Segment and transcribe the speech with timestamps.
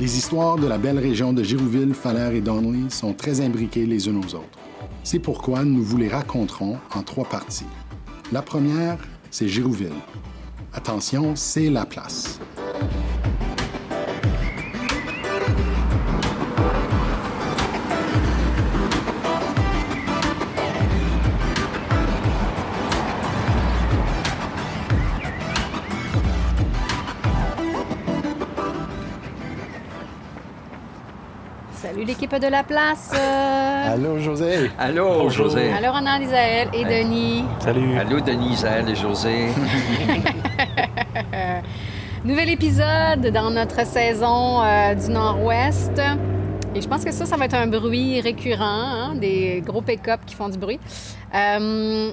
[0.00, 4.06] Les histoires de la belle région de Girouville, Falaire et Donnelly sont très imbriquées les
[4.06, 4.58] unes aux autres.
[5.02, 7.66] C'est pourquoi nous vous les raconterons en trois parties.
[8.30, 8.96] La première,
[9.32, 9.90] c'est Girouville.
[10.72, 12.38] Attention, c'est la place.
[32.08, 33.10] L'équipe de la place.
[33.14, 34.70] euh, Allô, José.
[34.78, 35.70] Allô, José.
[35.72, 37.44] Alors, Ronan, Isaël et Denis.
[37.60, 37.98] Salut.
[37.98, 39.48] Allô, Denis, Isaël et José.
[42.24, 46.00] Nouvel épisode dans notre saison euh, du Nord-Ouest.
[46.74, 50.20] Et je pense que ça, ça va être un bruit récurrent, hein, des gros pick-up
[50.26, 50.80] qui font du bruit.
[51.34, 52.10] Euh,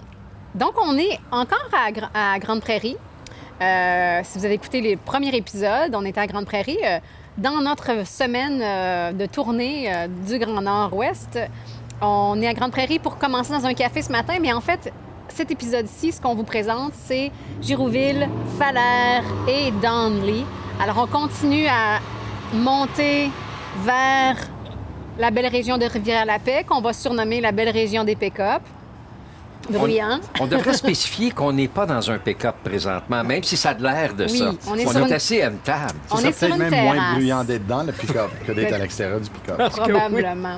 [0.56, 1.70] donc, on est encore
[2.14, 2.98] à Grande Prairie.
[3.62, 6.80] Euh, si vous avez écouté les premiers épisodes, on était à Grande Prairie.
[7.38, 11.40] Dans notre semaine euh, de tournée euh, du Grand Nord-Ouest,
[12.02, 14.92] on est à Grande Prairie pour commencer dans un café ce matin, mais en fait,
[15.28, 20.44] cet épisode-ci, ce qu'on vous présente, c'est Girouville, Falaire et Donley.
[20.82, 22.00] Alors, on continue à
[22.54, 23.30] monter
[23.84, 24.36] vers
[25.18, 28.62] la belle région de Rivière-la-Paix, qu'on va surnommer la belle région des pick-up.
[29.70, 30.20] Bruyant.
[30.40, 33.84] On devrait spécifier qu'on n'est pas dans un pick-up présentement, même si ça a de
[33.84, 34.52] l'air de Oui, ça.
[34.70, 35.94] on est sur une- assez à une table.
[36.12, 37.14] On Ça est serait sur une peut-être même moins terrasse.
[37.16, 39.58] bruyant d'être dans le pick-up que d'être à l'extérieur du pick-up.
[39.72, 40.58] Probablement.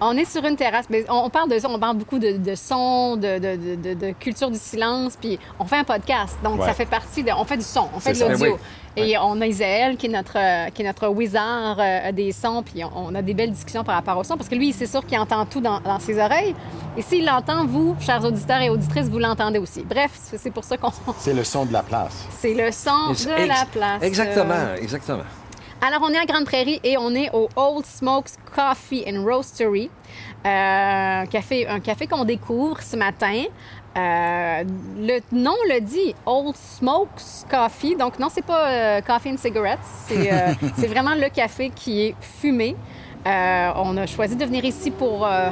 [0.00, 0.86] On est sur une terrasse.
[0.90, 3.94] Mais on, on parle de ça, on parle beaucoup de, de son, de, de- de-
[3.94, 6.36] de culture du silence, puis on fait un podcast.
[6.42, 6.66] Donc, Ouais.
[6.66, 7.30] ça fait partie de...
[7.36, 8.52] On fait du son, on fait de l'audio.
[8.96, 9.02] Oui.
[9.02, 12.62] Et on a Isaël, qui est notre, euh, qui est notre wizard euh, des sons,
[12.64, 14.86] puis on, on a des belles discussions par rapport au son, parce que lui, c'est
[14.86, 16.54] sûr qu'il entend tout dans, dans ses oreilles.
[17.00, 19.82] Et s'il l'entend, vous, chers auditeurs et auditrices, vous l'entendez aussi.
[19.88, 20.90] Bref, c'est pour ça qu'on...
[21.18, 22.26] C'est le son de la place.
[22.38, 24.02] C'est le son Ex- de la place.
[24.02, 25.22] Exactement, exactement.
[25.80, 29.88] Alors, on est à Grande Prairie et on est au Old Smokes Coffee and Roastery.
[30.44, 33.44] Euh, café, un café qu'on découvre ce matin.
[33.96, 34.64] Euh,
[34.98, 37.96] le nom le dit, Old Smokes Coffee.
[37.96, 39.78] Donc, non, c'est pas euh, Coffee and Cigarettes.
[40.06, 40.52] C'est euh,
[40.86, 42.76] vraiment le café qui est fumé.
[43.26, 45.48] Euh, on a choisi de venir ici pour, euh,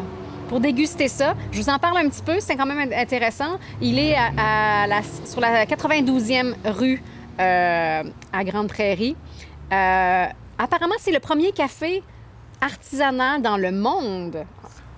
[0.49, 1.35] pour déguster ça.
[1.53, 3.59] Je vous en parle un petit peu, c'est quand même intéressant.
[3.81, 7.03] Il est à, à la- sur la 92e rue
[7.41, 9.17] euh, à Grande Prairie.
[9.73, 10.25] Euh,
[10.59, 12.03] apparemment, c'est le premier café
[12.61, 14.45] artisanal dans le monde.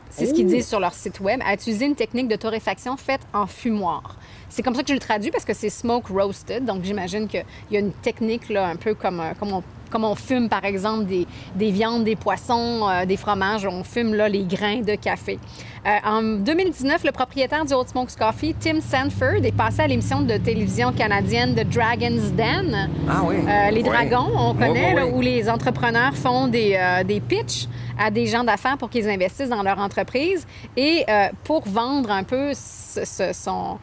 [0.08, 3.20] C'est ce qu'ils disent sur leur site web, à utiliser une technique de torréfaction faite
[3.32, 4.16] en fumoir.
[4.48, 6.64] C'est comme ça que je le traduis parce que c'est smoke roasted.
[6.64, 10.04] Donc, j'imagine qu'il y a une technique là, un peu comme, euh, comme, on, comme
[10.04, 13.66] on fume, par exemple, des, des viandes, des poissons, euh, des fromages.
[13.66, 15.38] On fume là, les grains de café.
[15.86, 20.20] Euh, en 2019, le propriétaire du Old Smokes Coffee, Tim Sanford, est passé à l'émission
[20.20, 22.88] de télévision canadienne The Dragon's Den.
[23.08, 23.36] Ah oui.
[23.46, 27.66] Euh, les dragons, on connaît, là, où les entrepreneurs font des, des pitchs
[27.98, 30.46] à des gens d'affaires pour qu'ils investissent dans leur entreprise
[30.76, 31.04] et
[31.44, 33.78] pour vendre un peu ce- ce- son,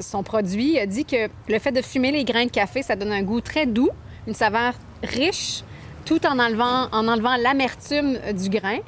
[0.00, 2.96] son produit, il a dit que le fait de fumer les grains de café, ça
[2.96, 3.90] donne un goût très doux,
[4.26, 5.62] une saveur riche,
[6.04, 8.78] tout en enlevant, en enlevant l'amertume du grain.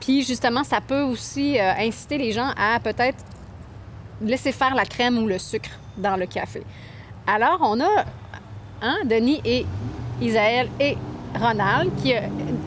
[0.00, 3.24] Puis justement, ça peut aussi euh, inciter les gens à peut-être
[4.20, 6.62] laisser faire la crème ou le sucre dans le café.
[7.26, 8.04] Alors, on a
[8.82, 9.64] hein, Denis et
[10.20, 10.96] Isaël et
[11.38, 11.90] Ronald.
[12.02, 12.20] Qui, euh,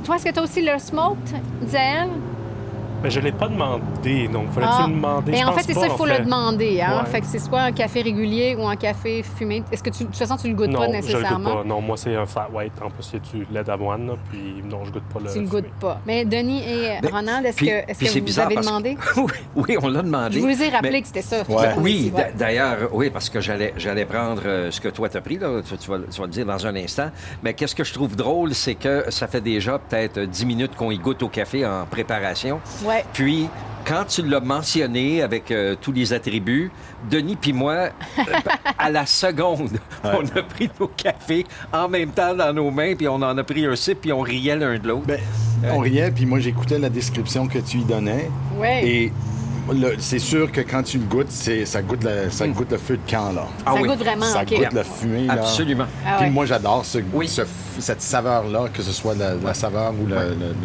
[0.04, 1.30] toi, est-ce que tu as aussi le smoked,
[1.66, 2.10] Isaël?
[3.06, 4.86] Mais je ne l'ai pas demandé, donc fallait-tu Ah.
[4.88, 5.36] le demander?
[5.36, 6.18] Je en fait, c'est ça, il en faut fait.
[6.18, 6.82] le demander.
[6.82, 7.04] Hein?
[7.04, 7.10] Ouais.
[7.12, 9.62] Fait que c'est soit un café régulier ou un café fumé.
[9.72, 11.56] Est-ce que tu, de toute façon, tu le goûtes non, pas je le goûte nécessairement?
[11.58, 11.64] pas.
[11.64, 12.74] Non, moi, c'est un flat white.
[12.84, 15.40] En plus, il y a du lait d'avoine, puis non, je goûte pas le Tu
[15.40, 16.02] le goûtes pas.
[16.08, 18.72] Mais Denis et Ben, Ronald, est-ce que, est-ce puis que vous bizarre avez parce que-
[18.72, 18.98] demandé?
[19.18, 20.40] oui, oui, on l'a demandé.
[20.40, 21.44] Je vous ai rappelé Mais- que c'était ça.
[21.48, 21.74] Ouais.
[21.78, 25.62] Oui, d'ailleurs, oui, parce que j'allais, j'allais prendre euh, ce que toi t'as pris, là,
[25.62, 27.12] tu, tu vas, tu vas le dire dans un instant.
[27.44, 30.90] Mais qu'est-ce que je trouve drôle, c'est que ça fait déjà peut-être 10 minutes qu'on
[30.90, 32.60] y goûte au café en préparation.
[32.84, 32.95] Ouais.
[33.14, 33.48] Puis,
[33.86, 36.72] quand tu l'as mentionné avec euh, tous les attributs,
[37.10, 38.24] Denis puis moi, euh,
[38.78, 43.08] à la seconde, on a pris nos cafés en même temps dans nos mains, puis
[43.08, 45.06] on en a pris un sip, puis on riait l'un de l'autre.
[45.06, 45.20] Ben,
[45.72, 48.30] on riait, puis moi, j'écoutais la description que tu y donnais.
[48.58, 48.88] Ouais.
[48.88, 49.14] Et
[50.00, 52.98] c'est sûr que quand tu le goûtes, c'est, ça, goûte le, ça goûte le feu
[52.98, 53.48] de camp, là.
[53.66, 53.88] Ah ça oui.
[53.88, 54.50] goûte vraiment, ça OK.
[54.56, 55.34] goûte la fumée, là.
[55.34, 55.86] Absolument.
[56.06, 56.32] Ah Puis ouais.
[56.32, 57.28] moi, j'adore ce, Oui.
[57.28, 57.42] ce-
[57.80, 60.56] cette saveur-là, que ce soit la, la saveur ou le- le- le-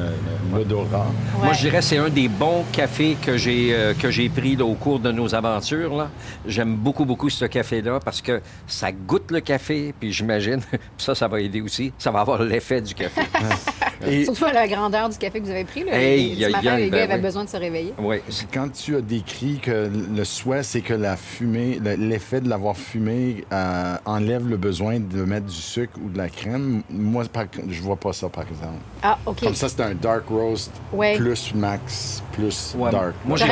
[0.52, 1.06] le- l'odorat.
[1.38, 1.44] Ouais.
[1.46, 4.54] Moi, je dirais que c'est un des bons cafés que j'ai euh, que j'ai pris
[4.56, 5.96] là, au cours de nos aventures.
[5.96, 6.08] là.
[6.46, 10.60] J'aime beaucoup, beaucoup ce café-là parce que ça goûte le café, puis j'imagine,
[10.98, 13.22] ça, ça va aider aussi, ça va avoir l'effet du café.
[14.06, 15.84] Et Surtout à la grandeur du café que vous avez pris.
[15.84, 15.92] Là.
[16.00, 17.20] Hey, matin, aïe, les ben gars avaient oui.
[17.20, 17.92] besoin de se réveiller.
[17.98, 18.16] Oui.
[18.52, 22.76] quand tu as décrit que le souhait, c'est que la fumée, le- l'effet de l'avoir
[22.76, 27.24] fumé euh, enlève le besoin de mettre du sucre ou de la crème, moi,
[27.68, 28.78] je vois pas ça, par exemple.
[29.02, 29.40] Ah, OK.
[29.42, 31.16] Comme ça, c'est un dark roast Ouais.
[31.16, 33.14] plus max plus Ouais, dark.
[33.24, 33.44] moi, j'ai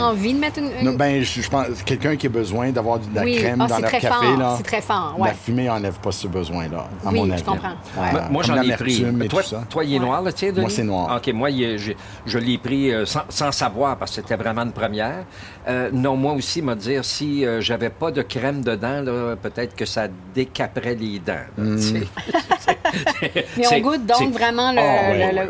[0.00, 0.70] envie de mettre une...
[0.80, 3.60] une- Non, ben, je, je pense quelqu'un qui a besoin d'avoir de la oui, crème
[3.60, 4.36] ah, dans leur café, fort.
[4.38, 4.54] là.
[4.56, 7.42] C'est très fort, La fumée enlève pas ce besoin-là, à Oui, mon je avis.
[7.42, 7.68] comprends.
[7.96, 8.08] Ouais.
[8.14, 9.04] Euh, Moi, j'en ai pris.
[9.28, 9.64] Toi, tout ça.
[9.68, 10.60] toi, il est noir, Denis?
[10.60, 11.16] Moi, c'est noir.
[11.16, 11.96] OK, moi, il j'ai-
[12.26, 15.24] je l'ai pris euh, sans, sans savoir parce que c'était vraiment une première.
[15.68, 19.02] Euh, non, moi aussi, m'a dire, si euh, j'avais pas de crème dedans,
[19.40, 21.32] peut-être que ça décaperait les dents.
[21.58, 22.00] là, Mm.
[23.56, 24.76] Mais on goûte donc vraiment le...
[24.80, 25.42] Le-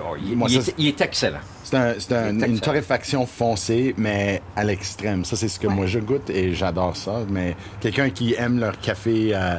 [0.47, 1.39] le- est, il est excellent.
[1.73, 5.25] C'est un- c'est un- C'est une torréfaction foncée, mais à l'extrême.
[5.25, 5.75] Ça, c'est ce que Ouais.
[5.75, 7.21] moi, je goûte et j'adore ça.
[7.31, 9.57] Mais quelqu'un qui aime leur café, euh,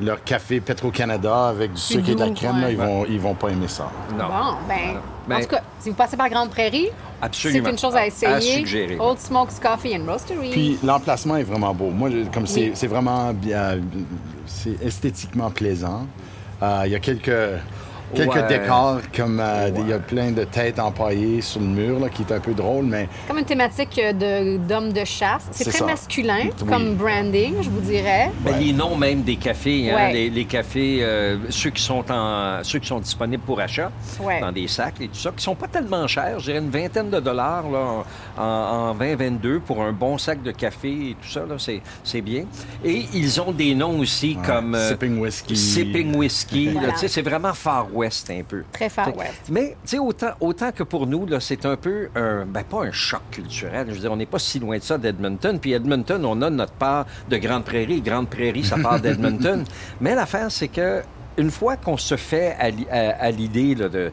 [0.00, 3.18] leur café Petro-Canada avec du sucre et de la doux, crème, là, ils, vont, ils
[3.18, 3.90] vont pas aimer ça.
[4.16, 4.26] Non.
[4.26, 6.90] Bon, ben, en Ben, tout cas, si vous passez par Grande Prairie,
[7.32, 8.32] c'est une chose à essayer.
[8.34, 8.96] À suggérer.
[9.00, 10.50] Old Smokes Coffee and Roastery.
[10.52, 11.90] Puis l'emplacement est vraiment beau.
[11.90, 12.70] Moi, comme c'est Oui.
[12.74, 13.78] c'est vraiment bien,
[14.46, 16.06] c'est esthétiquement plaisant.
[16.62, 17.32] Euh, Il y a quelques
[18.14, 18.58] quelques Ouais.
[18.60, 22.22] décors comme euh, il y a plein de têtes empaillées sur le mur là, qui
[22.22, 25.46] est un peu drôle, mais comme une thématique euh, de- d'homme de, chasse.
[25.50, 25.86] C'est très ça.
[25.86, 26.66] masculin Oui.
[26.68, 28.30] comme branding, je vous dirais.
[28.40, 30.12] Ben, Les noms même des cafés, hein, Ouais.
[30.12, 33.90] les, les cafés, euh, ceux qui sont en, ceux qui sont disponibles pour achat
[34.20, 34.40] Ouais.
[34.40, 37.10] dans des sacs et tout ça, qui sont pas tellement chers, je dirais une vingtaine
[37.10, 38.04] de dollars là,
[38.38, 42.20] en, en 2022 pour un bon sac de café et tout ça, là, c'est, c'est
[42.20, 42.44] bien.
[42.84, 45.54] Et ils ont des noms aussi comme euh, Sipping Whiskey.
[45.54, 46.92] Sipping Whiskey, là, Voilà.
[46.92, 48.62] tu sais, c'est vraiment Far West un peu.
[48.72, 49.42] Très Far West.
[49.50, 52.82] Mais, tu sais, autant, autant que pour nous, là, c'est un peu, un, ben, pas
[52.84, 53.86] un choc culturel.
[53.88, 55.58] Je veux dire, on n'est pas si loin de ça d'Edmonton.
[55.58, 58.00] Puis Edmonton, on a notre part de Grande Prairie.
[58.00, 59.64] Grande Prairie, ça part d'Edmonton.
[60.00, 61.02] Mais l'affaire, c'est que
[61.36, 63.88] une fois qu'on se fait à, l'i- à- à l'idée de...
[63.88, 64.12] tu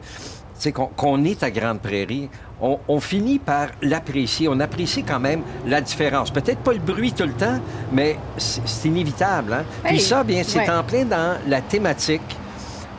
[0.54, 2.28] sais, qu'on qu'on est à Grande Prairie,
[2.60, 4.48] on, on finit par l'apprécier.
[4.48, 6.30] On apprécie quand même la différence.
[6.30, 7.58] Peut-être pas le bruit tout le temps,
[7.92, 9.52] mais c'est c'est inévitable.
[9.52, 9.64] Hein?
[9.84, 10.70] Puis ça, bien, c'est ouais.
[10.70, 12.22] en plein dans la thématique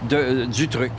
[0.09, 0.91] du truc.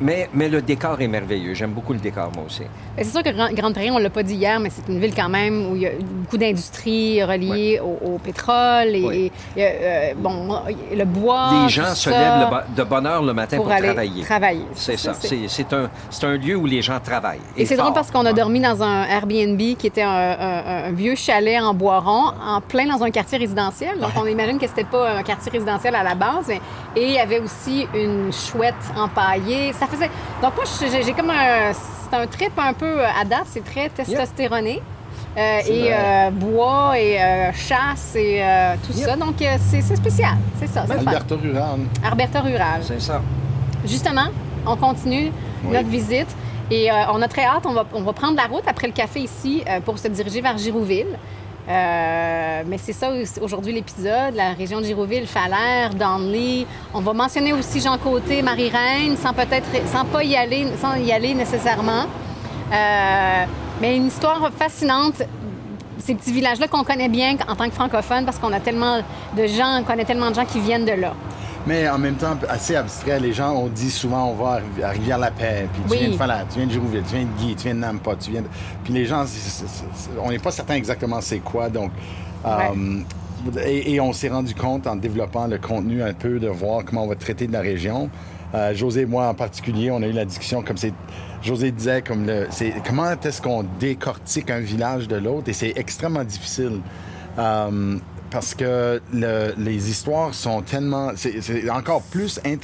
[0.00, 1.54] Mais, mais le décor est merveilleux.
[1.54, 2.62] J'aime beaucoup le décor, moi aussi.
[2.98, 5.14] C'est sûr que Grand- Grande Prairie, on l'a pas dit hier, mais c'est une ville
[5.14, 9.32] quand même où il y a beaucoup d'industries reliées au, au pétrole et, Ouais.
[9.56, 10.60] et, euh, bon,
[10.94, 11.62] le bois.
[11.64, 14.22] Les gens se lèvent le de bonne heure le matin pour, pour aller travailler.
[14.24, 14.64] travailler.
[14.74, 15.14] C'est ça.
[15.14, 15.66] c'est-
[16.24, 17.40] un, lieu où les gens travaillent.
[17.56, 20.92] Et c'est drôle parce qu'on a dormi dans un Airbnb qui était un, un- un
[20.92, 23.98] vieux chalet en bois rond, en plein dans un quartier résidentiel.
[24.00, 26.46] Donc, on imagine que c'était pas un quartier résidentiel à la base.
[26.48, 26.60] mais-
[26.96, 29.59] Et il y avait aussi une chouette empaillée.
[29.78, 30.10] Ça faisait...
[30.42, 31.72] Donc, moi, j'ai j'ai comme un...
[31.72, 33.46] C'est un trip un peu à date.
[33.46, 34.80] C'est très testostéroné.
[35.36, 39.06] Euh, et euh, bois et euh, chasse et euh, tout Yep.
[39.08, 39.16] ça.
[39.16, 40.36] Donc, c'est c'est spécial.
[40.58, 40.84] C'est ça.
[40.88, 41.06] C'est le fun.
[41.06, 41.80] Alberta rural.
[42.04, 42.80] Alberta rural.
[42.82, 43.20] C'est ça.
[43.86, 44.26] Justement,
[44.66, 45.30] on continue
[45.64, 45.72] Oui.
[45.72, 46.26] notre visite
[46.70, 47.64] et euh, on a très hâte.
[47.64, 50.40] On va, on va prendre la route après le café ici euh, pour se diriger
[50.40, 51.16] vers Girouville.
[51.70, 56.66] Euh, mais c'est ça aujourd'hui l'épisode, la région de Girouville, Falaire, Donley.
[56.92, 62.06] On va mentionner aussi Jean Côté, Marie-Reine, sans peut-être, sans pas y aller, nécessairement.
[62.72, 63.44] Euh,
[63.80, 65.22] mais une histoire fascinante.
[65.98, 69.00] Ces petits villages-là qu'on connaît bien en tant que francophone parce qu'on a tellement
[69.36, 71.12] de gens, on connaît tellement de gens qui viennent de là.
[71.66, 73.20] Mais en même temps, assez abstrait.
[73.20, 75.98] Les gens, on dit souvent, on va à Rivi- à Rivière-la-Paix, puis tu Oui.
[76.00, 78.16] viens de Falaise, tu viens de Girouville, tu viens de Guy, tu viens de Nampa,
[78.16, 78.46] tu viens de...
[78.82, 81.90] Puis les gens, c'est- c'est- c'est- on n'est pas certain exactement c'est quoi, donc...
[82.46, 83.00] euh,
[83.66, 87.04] et, et on s'est rendu compte en développant le contenu un peu de voir comment
[87.04, 88.10] on va traiter de la région.
[88.54, 90.92] Euh, José et moi en particulier, on a eu la discussion comme c'est.
[91.42, 95.72] José disait comme le, c'est comment est-ce qu'on décortique un village de l'autre et c'est
[95.76, 96.80] extrêmement difficile.
[97.38, 97.96] Euh,
[98.30, 101.10] parce que le- les histoires sont tellement...
[101.16, 102.56] C'est encore plus euh,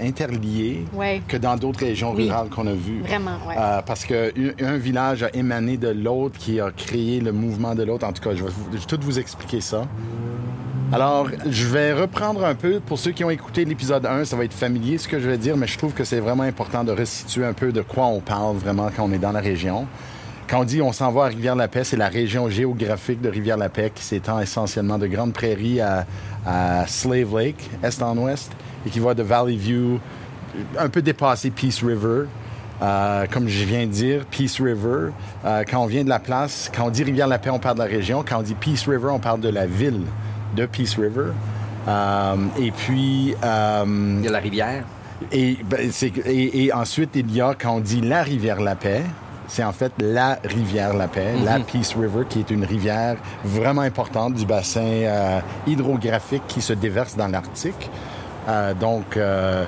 [0.00, 1.20] interlié Ouais.
[1.28, 2.24] que dans d'autres régions Oui.
[2.24, 3.02] rurales qu'on a vues.
[3.02, 3.54] Vraiment, ouais.
[3.58, 4.28] Euh, parce qu'un
[4.60, 8.06] un village a émané de l'autre, qui a créé le mouvement de l'autre.
[8.06, 9.86] En tout cas, je vais, vous- je vais tout vous expliquer ça.
[10.92, 14.44] Alors, je vais reprendre un peu, pour ceux qui ont écouté l'épisode 1, ça va
[14.44, 16.92] être familier ce que je vais dire, mais je trouve que c'est vraiment important de
[16.92, 19.86] restituer un peu de quoi on parle vraiment quand on est dans la région.
[20.48, 24.04] Quand on dit on s'en va à Rivière-la-Paix, c'est la région géographique de Rivière-la-Paix qui
[24.04, 26.06] s'étend essentiellement de Grande Prairie à,
[26.46, 28.52] à Slave Lake, est en ouest,
[28.86, 29.98] et qui va de Valley View,
[30.78, 32.26] un peu dépasser Peace River.
[32.80, 35.10] Euh, comme je viens de dire, Peace River,
[35.44, 37.88] euh, quand on vient de la place, quand on dit Rivière-la-Paix, on parle de la
[37.88, 38.22] région.
[38.22, 40.02] Quand on dit Peace River, on parle de la ville
[40.54, 41.32] de Peace River.
[41.88, 44.84] Euh, et puis, Il y a la rivière.
[45.32, 45.90] et, ben,
[46.26, 49.02] et, et ensuite, il y a, quand on dit la rivière La Paix,
[49.48, 53.82] c'est en fait la rivière La Paix, la Peace River, qui est une rivière vraiment
[53.82, 57.90] importante du bassin euh, hydrographique qui se déverse dans l'Arctique.
[58.48, 59.64] Euh, donc, euh,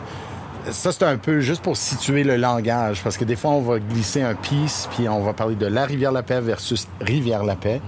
[0.71, 3.79] ça, c'est un peu juste pour situer le langage, parce que des fois, on va
[3.79, 7.81] glisser un piece, puis on va parler de la Rivière-la-Paix versus Rivière-la-Paix.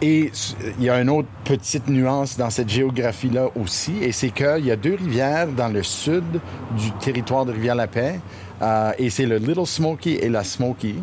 [0.00, 4.30] Et s- il y a une autre petite nuance dans cette géographie-là aussi, et c'est
[4.30, 6.24] qu'il y a deux rivières dans le sud
[6.76, 8.18] du territoire de Rivière-la-Paix,
[8.62, 10.96] euh, et c'est le Little Smoky et la Smoky.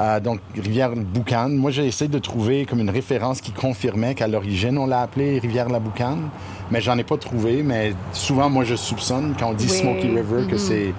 [0.00, 1.56] Euh, donc, rivière Boucane.
[1.56, 5.38] Moi, j'ai essayé de trouver comme une référence qui confirmait qu'à l'origine, on l'a appelée
[5.40, 6.28] rivière la Boucane,
[6.70, 7.62] mais j'en ai pas trouvé.
[7.64, 9.76] Mais souvent, moi, je soupçonne quand on dit Oui.
[9.76, 10.58] Smoky River que Mhm.
[10.58, 10.94] c'est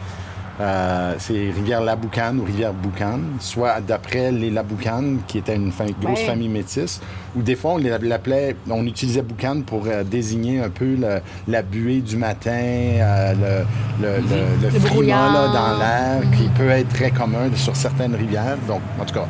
[0.60, 5.72] euh, c'est rivière la Boucane ou rivière Boucane, soit d'après les Laboucanes, qui était une
[6.01, 6.25] grosse Ouais.
[6.25, 7.00] famille métisse,
[7.36, 11.62] ou des fois, on l'appelait, on utilisait Boucane pour euh, désigner un peu le- la
[11.62, 13.66] buée du matin, euh,
[14.01, 18.58] le, le, là, dans l'air, qui peut être très commun sur certaines rivières.
[18.68, 19.28] Donc, en tout cas.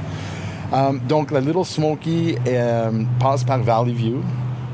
[1.07, 2.36] Donc, la Little Smoky
[3.19, 4.21] passe par Valley View.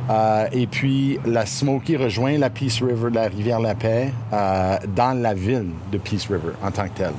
[0.09, 5.19] Euh, et puis, la Smoky rejoint la Peace River, la rivière La Paix, euh, dans
[5.19, 7.13] la ville de Peace River en tant que telle.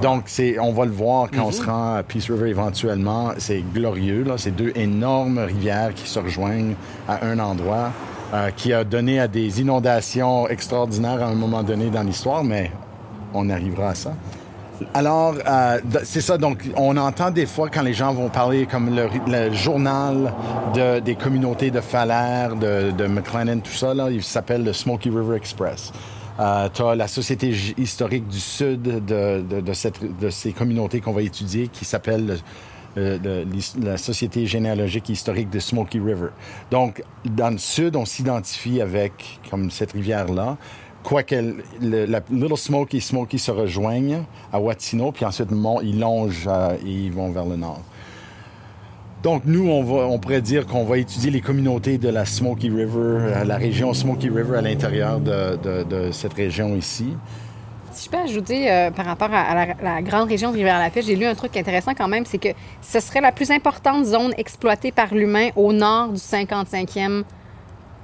[0.00, 3.32] Donc, c'est, on va le voir quand on se rend à Peace River éventuellement.
[3.38, 4.22] C'est glorieux.
[4.22, 4.34] Là.
[4.36, 6.74] C'est deux énormes rivières qui se rejoignent
[7.08, 7.90] à un endroit,
[8.32, 12.70] euh, qui a donné à des inondations extraordinaires à un moment donné dans l'histoire, mais
[13.32, 14.14] on arrivera à ça.
[14.92, 16.36] Alors, euh, c'est ça.
[16.38, 20.32] Donc, on entend des fois quand les gens vont parler comme le, journal
[20.74, 25.92] de, des communautés de Falaire, de, McLennan, tout ça, il s'appelle le Smoky River Express.
[26.40, 29.72] Euh, tu as la Société historique du Sud de,
[30.30, 32.38] ces communautés qu'on va étudier qui s'appelle le-
[32.96, 36.28] le- le- l'his- la Société généalogique historique de Smoky River.
[36.72, 40.56] Donc, dans le Sud, on s'identifie avec comme cette rivière-là.
[41.04, 41.34] Quoique
[41.80, 46.46] le- la Little Smoky et Smoky se rejoignent à Watino, puis ensuite mon- ils longent
[46.48, 47.80] euh, et ils vont vers le nord.
[49.22, 52.68] Donc, nous, on, va, on pourrait dire qu'on va étudier les communautés de la Smoky
[52.68, 57.14] River, euh, la région Smoky River à l'intérieur de, de- de cette région ici.
[57.92, 61.00] Si je peux ajouter euh, par rapport à, à la, la grande région de Rivière-la-Paix,
[61.02, 62.48] j'ai lu un truc intéressant quand même, c'est que
[62.82, 67.22] ce serait la plus importante zone exploitée par l'humain au nord du 55e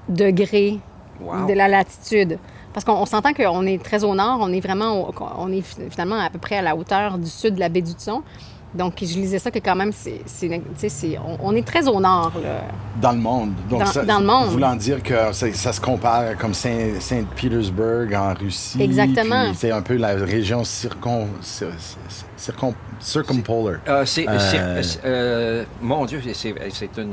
[0.08, 0.78] degré
[1.22, 1.48] Wow.
[1.48, 2.38] de la latitude.
[2.72, 5.62] Parce qu'on on s'entend qu'on est très au nord, on est vraiment, au- on est
[5.90, 8.22] finalement à peu près à la hauteur du sud de la baie du Thon.
[8.72, 10.22] Donc, je lisais ça que quand même, c'est,
[11.18, 12.30] on, on est très au nord.
[12.40, 12.60] Là.
[13.02, 13.50] Dans le monde.
[13.68, 14.50] Donc, Dans- ça, dans le monde.
[14.50, 18.80] Voulant dire que ça, se compare comme Saint- Saint-Pétersbourg en Russie.
[18.80, 19.52] Exactement.
[19.54, 21.26] C'est un peu la région circon,
[22.40, 23.80] cir- circon, circumpolar.
[23.88, 26.56] Euh, c'est, Euh, c'est- euh, mon Dieu, c'est, une,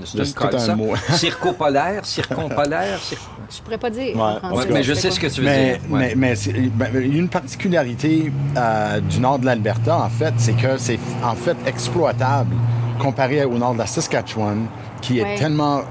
[0.05, 0.75] c'est un ça.
[0.75, 0.93] mot.
[1.13, 3.17] Circopolaire, circumpolaire, cir-
[3.49, 4.15] Je pourrais pas dire.
[4.15, 4.21] Ouais.
[4.21, 5.79] en français, Ouais, mais je sais ce que tu veux Mais, dire.
[5.89, 6.13] mais, Ouais.
[6.15, 10.99] mais c'est- ben, une particularité euh, du nord de l'Alberta, en fait, c'est que c'est
[11.23, 12.55] en fait exploitable
[12.99, 14.65] comparé au nord de la Saskatchewan,
[15.01, 15.35] qui est Ouais.
[15.37, 15.81] tellement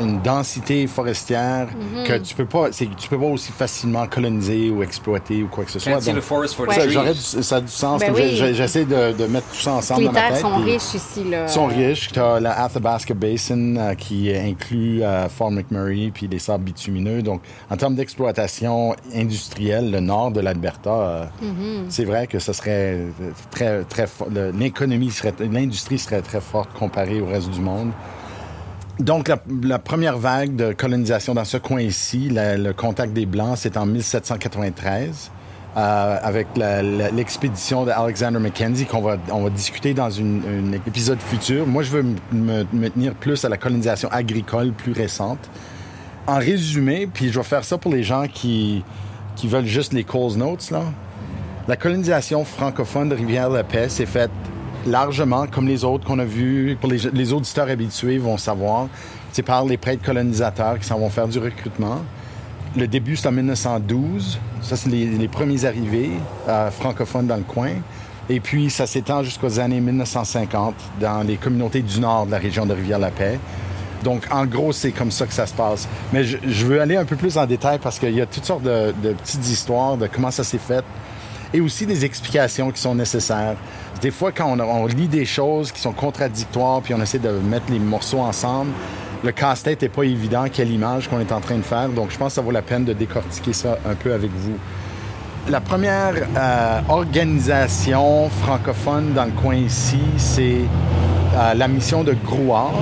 [0.00, 1.68] une densité forestière
[2.06, 5.70] que tu peux pas tu peux pas aussi facilement coloniser ou exploiter ou quoi que
[5.70, 5.92] ce soit.
[6.00, 8.00] Donc, for the ça, du- ça a du sens.
[8.00, 8.36] Ben oui.
[8.54, 10.40] J'essaie de, de mettre tout ça ensemble Les dans ma terres tête.
[10.42, 11.24] sont puis- riches ici.
[11.24, 11.44] Là.
[11.46, 12.08] ils sont riches.
[12.12, 17.22] Tu as la Athabasca Basin euh, qui inclut euh, Fort McMurray puis les sables bitumineux.
[17.22, 21.24] Donc, en termes d'exploitation industrielle, le nord de l'Alberta, euh,
[21.88, 22.98] c'est vrai que ce serait
[23.50, 24.06] très, très
[24.58, 27.90] L'économie serait, l'industrie serait très forte comparée au reste du monde.
[28.98, 29.30] Donc,
[29.62, 33.86] la, première vague de colonisation dans ce coin ici, le contact des Blancs, c'est en
[33.86, 35.30] 1793.
[35.76, 41.66] euh, avec l'expédition d'Alexander Mackenzie qu'on va, on va discuter dans un épisode futur.
[41.66, 45.38] Moi, je veux me, tenir plus à la colonisation agricole plus récente.
[46.26, 48.82] En résumé, puis je vais faire ça pour les gens qui,
[49.36, 50.82] qui veulent juste les Coles Notes, là.
[51.68, 54.30] La colonisation francophone de Rivière-la-Paix s'est faite
[54.86, 58.88] largement, comme les autres qu'on a vus, pour les, auditeurs habitués vont savoir,
[59.32, 62.00] c'est par les prêtres colonisateurs qui s'en vont faire du recrutement.
[62.76, 64.38] Le début, c'est en 1912.
[64.62, 66.10] Ça, c'est les, premiers arrivés
[66.48, 67.70] euh, francophones dans le coin.
[68.28, 72.66] Et puis, ça s'étend jusqu'aux années 1950 dans les communautés du nord de la région
[72.66, 73.38] de Rivière-la-Paix.
[74.02, 75.88] Donc, en gros, c'est comme ça que ça se passe.
[76.12, 78.62] Mais je, veux aller un peu plus en détail parce qu'il y a toutes sortes
[78.62, 80.84] de petites histoires de comment ça s'est fait
[81.52, 83.56] et aussi des explications qui sont nécessaires.
[84.00, 87.70] Des fois, quand on, lit des choses qui sont contradictoires, puis on essaie de mettre
[87.70, 88.72] les morceaux ensemble,
[89.24, 91.88] le casse-tête n'est pas évident, quelle image qu'on est en train de faire.
[91.88, 94.56] Donc, je pense que ça vaut la peine de décortiquer ça un peu avec vous.
[95.48, 100.58] La première euh, organisation francophone dans le coin ici, c'est
[101.34, 102.74] euh, la mission de Grouard.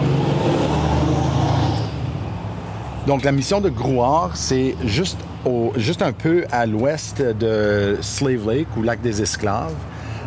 [3.06, 5.18] Donc, la mission de Grouard, c'est juste
[6.02, 9.74] un peu à l'ouest de Slave Lake, ou lac des Esclaves.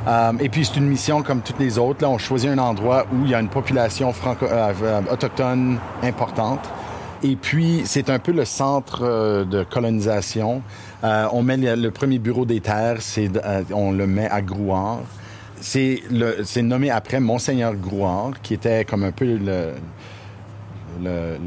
[0.07, 2.01] Euh, et puis, c'est une mission comme toutes les autres.
[2.01, 6.61] Là, on choisit un endroit où il y a une population euh, euh, autochtone importante.
[7.23, 10.61] Et puis, c'est un peu le centre de colonisation.
[11.01, 12.99] On met le, premier bureau des terres,
[13.73, 14.99] on le met à Grouard.
[15.59, 16.03] C'est,
[16.61, 19.39] nommé après Monseigneur Grouard, qui était comme un peu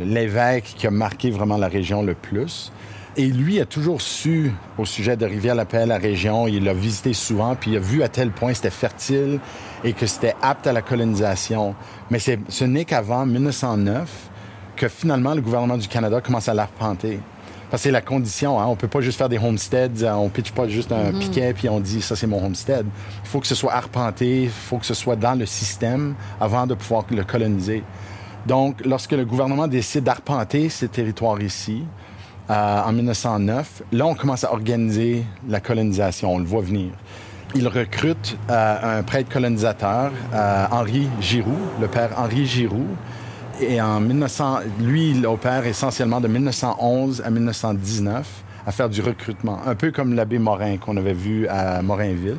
[0.04, 2.72] l'évêque qui a marqué vraiment la région le plus.
[3.16, 6.46] Et lui a toujours su au sujet de Rivière-la-Paix, la région.
[6.46, 9.40] Il l'a visité souvent, puis il a vu à tel point c'était fertile
[9.82, 11.74] et que c'était apte à la colonisation.
[12.10, 14.08] Mais c'est, ce n'est qu'avant 1909
[14.76, 17.18] que finalement le gouvernement du Canada commence à l'arpenter.
[17.70, 18.66] Parce que c'est la condition, hein?
[18.66, 21.78] on peut pas juste faire des homesteads, on pitche pas juste un piquet puis on
[21.78, 22.86] dit ça c'est mon homestead.
[23.24, 26.66] Il faut que ce soit arpenté, il faut que ce soit dans le système avant
[26.66, 27.82] de pouvoir le coloniser.
[28.46, 31.84] Donc, lorsque le gouvernement décide d'arpenter ces territoires ici,
[32.50, 36.34] euh, en 1909, là, on commence à organiser la colonisation.
[36.34, 36.90] On le voit venir.
[37.54, 42.88] Il recrute euh, un prêtre colonisateur, euh, Henri Giroux, le père Henri Giroux.
[43.60, 48.26] Et en 1900, lui, il opère essentiellement de 1911 à 1919
[48.66, 52.36] à faire du recrutement, un peu comme l'abbé Morin qu'on avait vu à Morinville.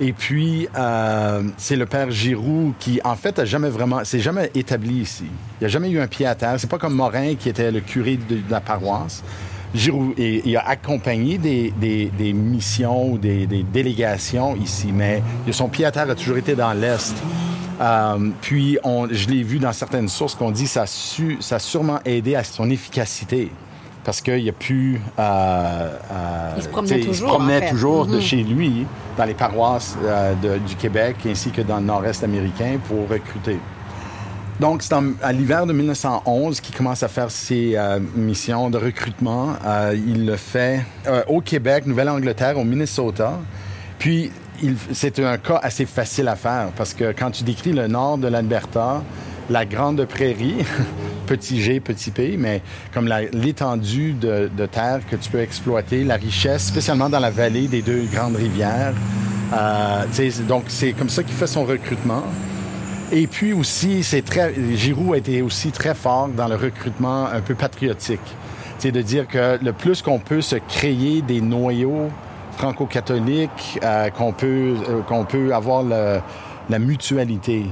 [0.00, 4.50] Et puis, euh, c'est le père Giroux qui, en fait, a jamais vraiment, s'est jamais
[4.54, 5.26] établi ici.
[5.60, 6.54] Il n'a jamais eu un pied à terre.
[6.58, 9.22] C'est pas comme Morin qui était le curé de, la paroisse.
[9.74, 15.90] Giroux, et, il a accompagné des, missions ou des, délégations ici, mais son pied à
[15.90, 17.14] terre a toujours été dans l'Est.
[17.80, 21.58] Euh, puis, je l'ai vu dans certaines sources qu'on dit que ça, a ça a
[21.58, 23.50] sûrement aidé à son efficacité.
[24.04, 25.00] Parce qu'il a pu...
[25.18, 25.22] euh,
[26.10, 27.70] euh, Il se promenait toujours, Il se promenait en fait.
[27.70, 28.20] toujours de Mhm.
[28.20, 32.78] chez lui, dans les paroisses euh, de- du Québec, ainsi que dans le nord-est américain,
[32.88, 33.58] pour recruter.
[34.60, 39.50] Donc, c'est à l'hiver de 1911 qu'il commence à faire ses euh, missions de recrutement.
[39.64, 40.84] Euh, il le fait
[41.28, 43.38] au Québec, Nouvelle-Angleterre, au Minnesota.
[43.98, 44.30] Puis,
[44.92, 48.28] c'est un cas assez facile à faire parce que quand tu décris le nord de
[48.28, 49.02] l'Alberta,
[49.50, 50.56] la grande prairie,
[51.22, 52.62] petit G, petit P, mais
[52.92, 57.82] comme l'étendue de, terre que tu peux exploiter, la richesse, spécialement dans la vallée des
[57.82, 58.94] deux grandes rivières.
[59.52, 60.04] Euh,
[60.48, 62.22] donc, c'est comme ça qu'il fait son recrutement.
[63.10, 67.40] Et puis aussi, c'est très, Giroud a été aussi très fort dans le recrutement un
[67.40, 68.20] peu patriotique.
[68.78, 72.08] C'est de dire que le plus qu'on peut se créer des noyaux
[72.56, 76.20] franco-catholiques, euh, qu'on peut, euh, qu'on peut avoir le-
[76.70, 77.64] la mutualité,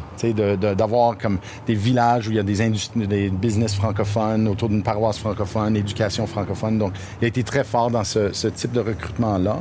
[0.76, 5.18] d'avoir comme des villages où il y a des, des business francophones autour d'une paroisse
[5.18, 6.78] francophone, éducation francophone.
[6.78, 9.58] Donc, il a été très fort dans ce, type de recrutement-là.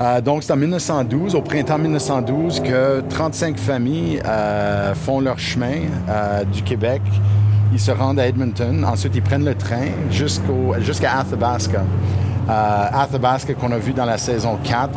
[0.00, 5.82] Euh, donc, c'est en 1912, au printemps 1912, que 35 familles euh, font leur chemin
[6.08, 7.02] euh, du Québec.
[7.72, 8.84] Ils se rendent à Edmonton.
[8.84, 11.82] Ensuite, ils prennent le train jusqu'à Athabasca.
[12.48, 14.90] Athabasca qu'on a vu dans la saison 4,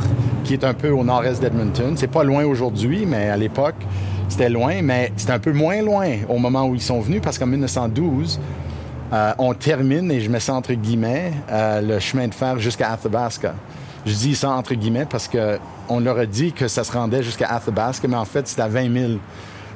[0.45, 1.95] qui est un peu au nord-est d'Edmonton.
[1.97, 3.75] C'est pas loin aujourd'hui, mais à l'époque,
[4.29, 7.37] c'était loin, mais c'était un peu moins loin au moment où ils sont venus, parce
[7.37, 8.39] qu'en 1912,
[9.11, 12.91] euh, on termine, et je mets ça entre guillemets, euh, le chemin de fer jusqu'à
[12.91, 13.53] Athabasca.
[14.05, 15.57] Je dis ça entre guillemets parce que
[15.89, 18.67] on leur a dit que ça se rendait jusqu'à Athabasca, mais en fait, c'était à
[18.67, 19.11] 20 000.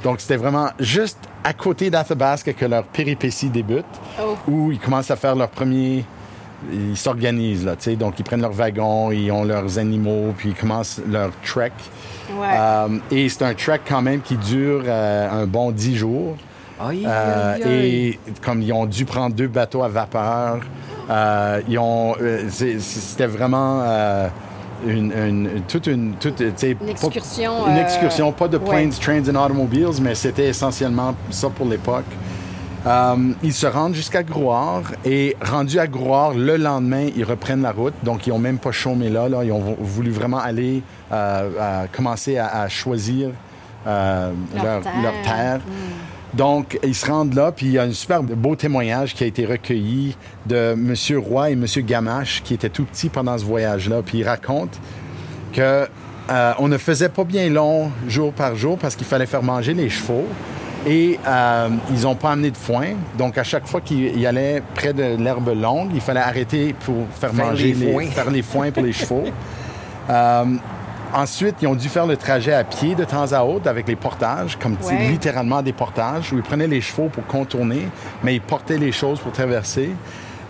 [0.04, 3.86] Donc, c'était vraiment juste à côté d'Athabasca que leur péripétie débute,
[4.22, 4.36] Oh.
[4.48, 6.06] où ils commencent à faire leur premier...
[6.72, 7.96] Ils s'organisent, là, tu sais.
[7.96, 11.72] Donc, ils prennent leurs wagons, ils ont leurs animaux, puis ils commencent leur trek.
[12.38, 12.48] Ouais.
[12.54, 16.36] Euh, et c'est un trek quand même qui dure euh, un bon 10 jours.
[16.80, 18.08] Aïe, Euh, aïe, aïe.
[18.08, 20.60] et comme ils ont dû prendre deux bateaux à vapeur,
[21.10, 24.28] euh, ils ont, euh, c'était vraiment euh,
[24.88, 28.64] une, une- toute une, toute, Une pas- excursion, une euh, excursion, pas de ouais.
[28.70, 32.06] planes, trains and automobiles, mais c'était essentiellement ça pour l'époque.
[32.88, 37.72] Euh, ils se rendent jusqu'à Grouard et rendus à Grouard, le lendemain, ils reprennent la
[37.72, 37.94] route.
[38.04, 39.44] Donc, ils n'ont même pas chômé là, là.
[39.44, 43.32] Ils ont voulu vraiment aller euh, à commencer à, à choisir
[43.86, 45.02] euh, Leur leur, terre.
[45.02, 45.60] leur terre.
[46.34, 49.28] Donc, ils se rendent là, puis il y a un super beau témoignage qui a
[49.28, 50.16] été recueilli
[50.46, 50.94] de M.
[51.18, 51.66] Roy et M.
[51.80, 54.02] Gamache, qui étaient tout petits pendant ce voyage-là.
[54.06, 54.78] Puis ils racontent
[55.54, 55.88] que
[56.60, 59.90] on ne faisait pas bien long jour par jour parce qu'il fallait faire manger les
[59.90, 60.28] chevaux.
[60.88, 62.86] Et euh, ils n'ont pas amené de foin.
[63.18, 67.32] Donc, à chaque fois qu'ils allaient près de l'herbe longue, il fallait arrêter pour faire,
[67.32, 68.06] Faire manger les foins.
[68.08, 69.26] faire les foins pour les chevaux.
[70.12, 70.44] Euh,
[71.14, 73.96] ensuite, ils ont dû faire le trajet à pied de temps à autre avec les
[73.96, 75.08] portages, comme Ouais.
[75.10, 77.88] littéralement des portages, où ils prenaient les chevaux pour contourner,
[78.24, 79.92] mais ils portaient les choses pour traverser.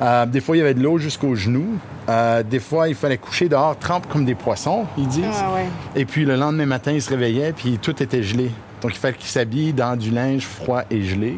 [0.01, 1.77] Euh, des fois, il y avait de l'eau jusqu'aux genoux.
[2.07, 5.25] Euh, des fois, il fallait coucher dehors, trempe comme des poissons, ils disent.
[5.41, 5.65] Ah ouais.
[5.97, 8.49] Et puis, le lendemain matin, ils se réveillaient, puis tout était gelé.
[8.81, 11.35] Donc, il fallait qu'ils s'habillent dans du linge froid et gelé.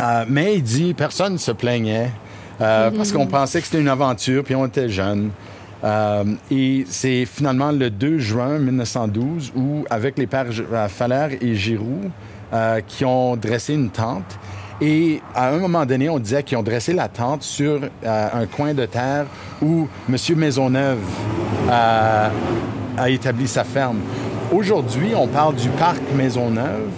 [0.00, 2.10] Euh, mais il dit, personne ne se plaignait
[2.60, 5.30] euh, parce qu'on pensait que c'était une aventure, puis on était jeunes.
[5.82, 10.46] Euh, et c'est finalement le 2 juin 1912 où, avec les pères
[10.88, 12.10] Faller et Giroux,
[12.86, 14.38] qui ont dressé une tente,
[14.80, 18.74] Et à un moment donné, on disait qu'ils ont dressé la tente sur un coin
[18.74, 19.26] de terre
[19.62, 20.16] où M.
[20.36, 20.98] Maisonneuve
[21.70, 22.30] a
[23.08, 24.00] établi sa ferme.
[24.52, 26.90] Aujourd'hui, on parle du parc Maisonneuve.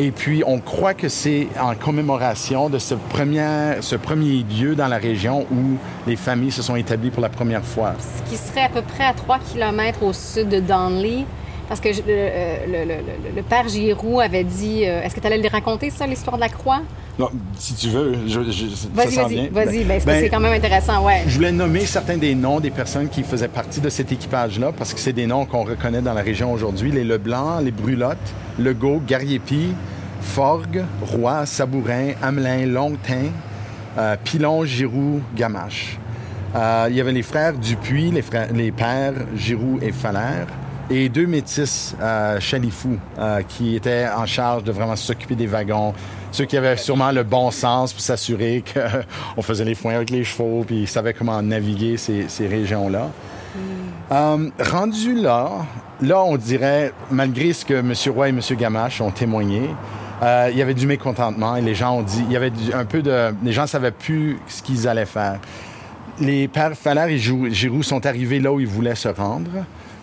[0.00, 5.40] Et puis, on croit que c'est en commémoration de ce premier, lieu dans la région
[5.50, 7.94] où les familles se sont établies pour la première fois.
[7.98, 11.24] Ce qui serait à peu près à 3 km au sud de Donley.
[11.68, 12.94] Parce que euh,
[13.36, 14.84] le- père Giroux avait dit.
[14.86, 16.80] euh, Est-ce que tu allais le raconter, ça, l'histoire de la croix?
[17.18, 19.48] Non, si tu veux, je, je- ça Vas-y, vas-y.
[19.48, 21.24] Vas-y, ben, parce que Ben, c'est quand même intéressant, ouais.
[21.26, 24.94] Je voulais nommer certains des noms des personnes qui faisaient partie de cet équipage-là, parce
[24.94, 26.92] que c'est des noms qu'on reconnaît dans la région aujourd'hui.
[26.92, 28.16] Les Leblanc, les Brulotte,
[28.58, 29.72] Legault, Gariepi,
[30.20, 33.26] Forgue, Roy, Sabourin, Hamelin, Longtin,
[33.98, 35.98] euh, Pilon, Giroux, Gamache.
[36.54, 40.44] Euh, il y avait les frères Dupuis, les, frères, les pères Giroux et Faller,
[40.88, 45.92] et deux métis euh, Chalifou, euh, qui étaient en charge de vraiment s'occuper des wagons.
[46.30, 48.62] Ceux qui avaient sûrement le bon sens pour s'assurer
[49.34, 53.08] qu'on faisait les foins avec les chevaux, puis ils savaient comment naviguer ces, ces régions-là.
[54.12, 55.50] Euh, rendu là,
[56.00, 57.92] là, on dirait, malgré ce que M.
[58.14, 58.40] Roy et M.
[58.58, 59.62] Gamache ont témoigné,
[60.22, 62.72] euh, il y avait du mécontentement et les gens ont dit, il y avait du-
[62.72, 65.38] un peu de, les gens savaient plus ce qu'ils allaient faire.
[66.20, 69.50] Les pères Faller et Giroux sont arrivés là où ils voulaient se rendre,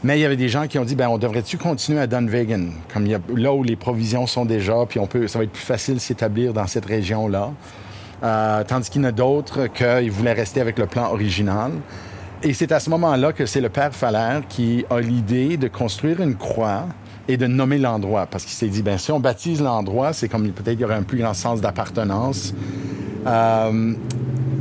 [0.06, 2.68] mais il y avait des gens qui ont dit, ben, on devrait-tu continuer à Dunvegan,
[2.94, 5.46] comme il y a, là où les provisions sont déjà, puis on peut, ça va
[5.46, 7.52] être plus facile de s'établir dans cette région-là.
[8.24, 11.72] Euh, tandis qu'il y en a d'autres qui voulaient rester avec le plan original.
[12.44, 16.22] Et c'est à ce moment-là que c'est le père Faller qui a l'idée de construire
[16.22, 16.86] une croix
[17.28, 18.28] et de nommer l'endroit.
[18.28, 20.94] Parce qu'il s'est dit, ben si on baptise l'endroit, c'est comme peut-être il y aurait
[20.94, 22.54] un plus grand sens d'appartenance.
[23.26, 23.96] Euh,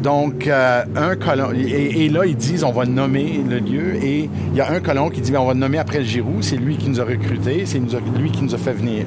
[0.05, 1.51] donc, euh, un colon...
[1.53, 3.97] Et, là, ils disent, on va nommer le lieu.
[3.97, 6.05] Et il y a un colon qui dit, ben, on va le nommer après le
[6.05, 6.43] Giroux.
[6.43, 7.64] C'est lui qui nous a recrutés.
[7.64, 9.07] C'est lui qui nous a fait venir.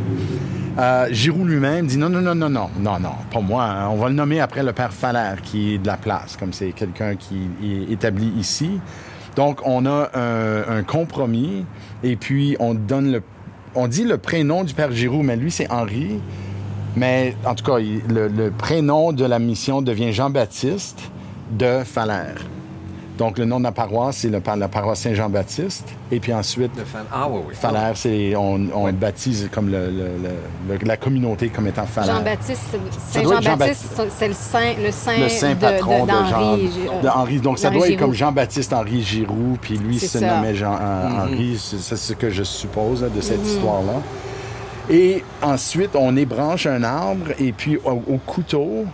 [0.80, 1.08] Euh,
[1.46, 3.64] lui-même dit non, non, non, non, non, non, non, pas moi.
[3.64, 3.90] hein.
[3.92, 6.72] On va le nommer après le père Faller, qui est de la place, comme c'est
[6.72, 8.80] quelqu'un qui est établi ici.
[9.36, 11.66] Donc, on a un, un compromis,
[12.04, 13.22] et puis on donne le,
[13.76, 16.20] on dit le prénom du père Giroux, mais lui c'est Henri.
[16.96, 21.00] Mais en tout cas, il- le, le prénom de la mission devient Jean-Baptiste
[21.52, 22.34] de Faller.
[23.18, 25.88] Donc, le nom de la paroisse, c'est le- la paroisse Saint-Jean-Baptiste.
[26.12, 27.56] Et puis ensuite, fan- Ah oui, oui.
[27.96, 30.12] C'est on, on baptise comme le, le-
[30.70, 32.12] le- le- la communauté comme étant Faller.
[32.12, 32.62] Jean-Baptiste,
[33.12, 36.70] Saint-Jean-Baptiste, c'est le saint, le saint, le saint de- patron de, de- Jean, d'Henri.
[36.90, 37.40] euh, de Henri.
[37.40, 40.36] Donc, ça doit être comme Jean-Baptiste Henri Giroux, puis lui C'est se ça.
[40.36, 41.58] nommait Jean, Henri.
[41.60, 43.94] C'est c'est ce que je suppose là, de cette histoire-là.
[44.90, 48.86] Et ensuite, on ébranche un arbre, et puis au, au couteau,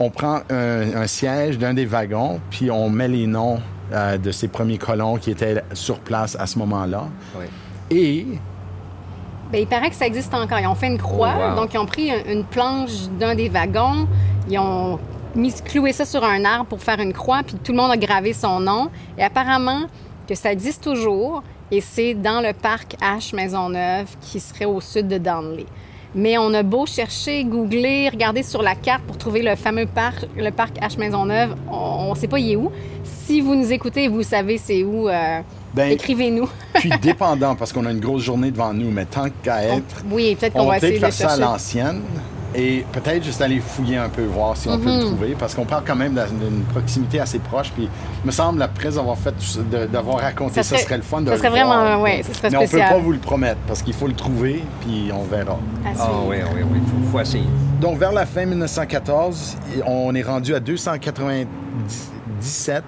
[0.00, 3.60] on prend un, un siège d'un des wagons, puis on met les noms
[3.92, 7.04] euh, de ces premiers colons qui étaient sur place à ce moment-là.
[7.38, 7.44] Oui.
[7.90, 8.26] Et
[9.52, 10.58] Ben, il paraît que ça existe encore.
[10.58, 11.56] Ils ont fait une croix, Oh, wow.
[11.56, 14.08] donc ils ont pris un- une planche d'un des wagons,
[14.50, 14.98] ils ont
[15.36, 17.96] mis, cloué ça sur un arbre pour faire une croix, puis tout le monde a
[17.96, 18.90] gravé son nom.
[19.16, 19.82] Et apparemment
[20.28, 25.08] que ça existe toujours, et c'est dans le parc H Maisonneuve qui serait au sud
[25.08, 25.66] de Downley.
[26.14, 30.24] Mais on a beau chercher, googler, regarder sur la carte pour trouver le fameux parc,
[30.36, 32.70] le parc H Maisonneuve, on ne sait pas il est où.
[33.04, 35.40] Si vous nous écoutez et vous savez c'est où, euh,
[35.74, 36.48] Ben, écrivez-nous.
[36.74, 40.36] puis dépendant, parce qu'on a une grosse journée devant nous, mais tant qu'à être, Oui,
[40.40, 41.42] peut-être qu'on On va essayer de faire ça à chercher.
[41.42, 42.00] l'ancienne
[42.56, 44.98] et peut-être juste aller fouiller un peu, voir si on peut Mhm.
[45.00, 47.70] le trouver, parce qu'on parle quand même d'un- d'une proximité assez proche.
[47.72, 47.88] Puis,
[48.22, 49.34] il me semble, après avoir fait,
[49.92, 51.66] d'avoir raconté ça, Ça serait- le fun de ça le serait voir.
[51.84, 52.88] vraiment- ouais, ça serait Mais on peut spécial.
[52.92, 55.58] pas vous le promettre, parce qu'il faut le trouver, puis on verra.
[55.84, 56.80] Ah oui, oui, oui.
[56.82, 57.44] Il faut, faut essayer.
[57.80, 62.84] Donc, vers la fin 1914, on est rendu à 297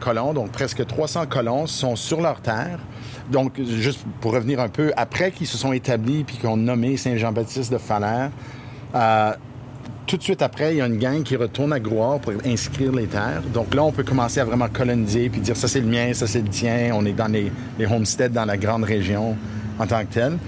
[0.00, 2.78] colons, donc presque 300 colons sont sur leur terre.
[3.30, 6.96] Donc, juste pour revenir un peu, après qu'ils se sont établis puis qu'ils ont nommé
[6.96, 8.28] Saint-Jean-Baptiste de Faller,
[10.06, 12.92] tout de suite après, il y a une gang qui retourne à Grouard pour inscrire
[12.92, 13.42] les terres.
[13.54, 16.26] Donc là, on peut commencer à vraiment coloniser puis dire ça c'est le mien, ça
[16.26, 16.90] c'est le tien.
[16.92, 19.36] On est dans les, les homesteads dans la grande région
[19.78, 20.38] en tant que telle.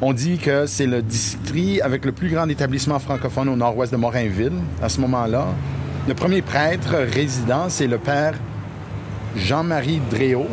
[0.00, 3.96] On dit que c'est le district avec le plus grand établissement francophone au nord-ouest de
[3.96, 5.46] Morinville à ce moment-là.
[6.06, 8.34] Le premier prêtre résident, c'est le père
[9.36, 10.46] Jean-Marie Dréau.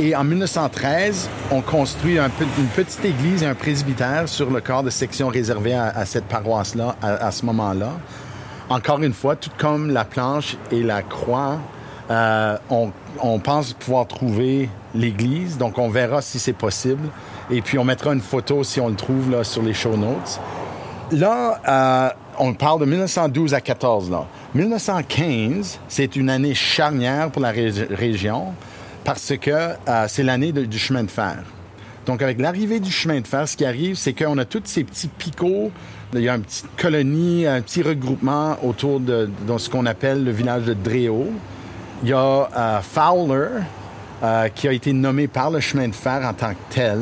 [0.00, 4.90] Et en 1913, on construit une petite église et un presbytère sur le corps de
[4.90, 7.92] section réservé à, cette paroisse-là à, ce moment-là.
[8.68, 11.60] Encore une fois, tout comme la planche et la croix,
[12.10, 17.08] euh, on, pense pouvoir trouver l'église, donc on verra si c'est possible.
[17.48, 20.40] Et puis on mettra une photo si on le trouve là, sur les show notes.
[21.12, 24.10] Là, euh, on parle de 1912 à 14.
[24.10, 24.26] Là.
[24.56, 28.54] 1915, c'est une année charnière pour la ré- région
[29.04, 31.44] parce que euh, c'est l'année du chemin de fer.
[32.06, 34.84] Donc, avec l'arrivée du chemin de fer, ce qui arrive, c'est qu'on a tous ces
[34.84, 35.70] petits picots.
[36.12, 40.30] Il y a une petite colonie, un petit regroupement autour de, ce qu'on appelle le
[40.30, 41.28] village de Dréau.
[42.02, 43.62] Il y a euh, Fowler,
[44.22, 47.00] euh, qui a été nommé par le chemin de fer en tant que tel.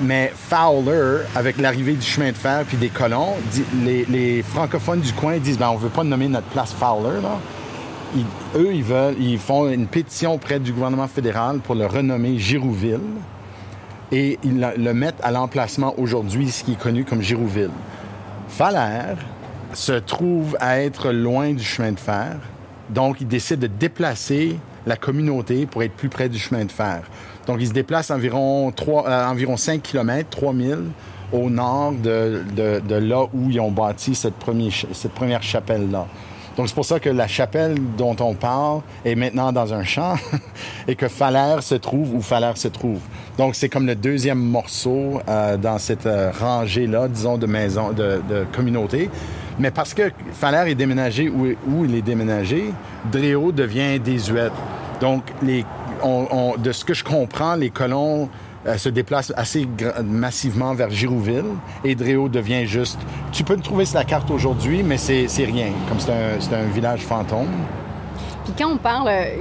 [0.00, 3.34] Mais Fowler, avec l'arrivée du chemin de fer puis des colons,
[3.84, 7.20] les, les francophones du coin disent ben, on veut pas nommer notre place Fowler.
[7.22, 7.38] Là.
[8.56, 13.00] Eux, ils veulent, ils font une pétition auprès du gouvernement fédéral pour le renommer Girouville
[14.10, 17.70] et ils le, mettent à l'emplacement aujourd'hui, ce qui est connu comme Girouville.
[18.48, 19.18] Falaire
[19.74, 22.36] se trouve à être loin du chemin de fer,
[22.88, 27.02] donc ils décident de déplacer la communauté pour être plus près du chemin de fer.
[27.46, 30.78] Donc ils se déplacent environ, 3, euh, environ 5 km, 3000
[31.30, 32.42] au nord de,
[32.90, 36.06] là où ils ont bâti cette première chapelle-là.
[36.58, 40.16] Donc c'est pour ça que la chapelle dont on parle est maintenant dans un champ
[40.88, 42.98] et que Falaire se trouve où Falaire se trouve.
[43.38, 48.20] Donc c'est comme le deuxième morceau euh, dans cette euh, rangée-là, disons, de maisons, de,
[48.52, 49.08] communautés.
[49.60, 52.72] Mais parce que Falaire est déménagé où, il est déménagé,
[53.12, 54.52] Dréau devient désuète.
[55.00, 55.64] Donc les,
[56.02, 58.28] on- on- de ce que je comprends, les colons
[58.76, 59.66] se déplacent assez
[60.04, 61.44] massivement vers Girouville
[61.84, 62.98] et Dréau devient juste.
[63.32, 65.68] Tu peux le trouver sur la carte aujourd'hui, mais c'est rien.
[65.88, 67.48] Comme c'est un, c'est un village fantôme.
[68.48, 69.36] Puis quand on parle, euh,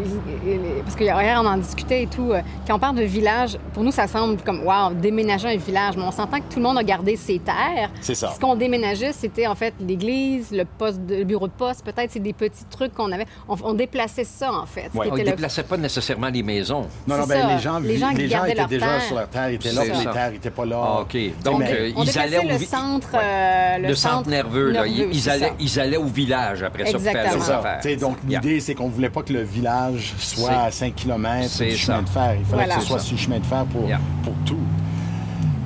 [0.84, 3.91] parce qu'hier on en discutait et tout, euh, quand on parle de village, pour nous
[3.91, 6.84] ça semble comme wow, déménager un village, mais on s'entend que tout le monde a
[6.84, 7.89] gardé ses terres.
[8.02, 8.34] C'est ça.
[8.36, 12.12] Ce qu'on déménageait, c'était en fait l'église, le poste, de- le bureau de poste, peut-être
[12.12, 13.26] c'est des petits trucs qu'on avait.
[13.48, 14.89] On, on déplaçait ça en fait.
[14.93, 15.08] Ouais.
[15.10, 16.88] On ne le- déplaçait pas nécessairement les maisons.
[17.08, 19.02] Non, non, ben, les gens, Les gens les gens gardaient étaient leur déjà terre.
[19.04, 20.82] sur leur terre, ils étaient là, les terres n'étaient pas là.
[20.84, 21.17] Ah, OK.
[21.43, 23.20] Donc, Mais- euh, on ils allaient au le centre, Ouais.
[23.24, 26.86] euh, le, centre nerveux, là, ils, nerveux, ils c'est allaient, ils allaient au village après
[26.86, 27.34] ça pour faire Exactement.
[27.36, 27.60] leurs C'est ça.
[27.60, 27.80] affaires.
[27.82, 31.44] Tu sais, donc, l'idée, c'est qu'on voulait pas que le village soit à 5 km
[31.44, 31.78] du ça.
[31.78, 32.36] chemin de fer.
[32.40, 32.76] Il fallait Voilà.
[32.76, 34.00] que ce soit sur le chemin de fer pour, Yeah.
[34.24, 34.58] pour tout.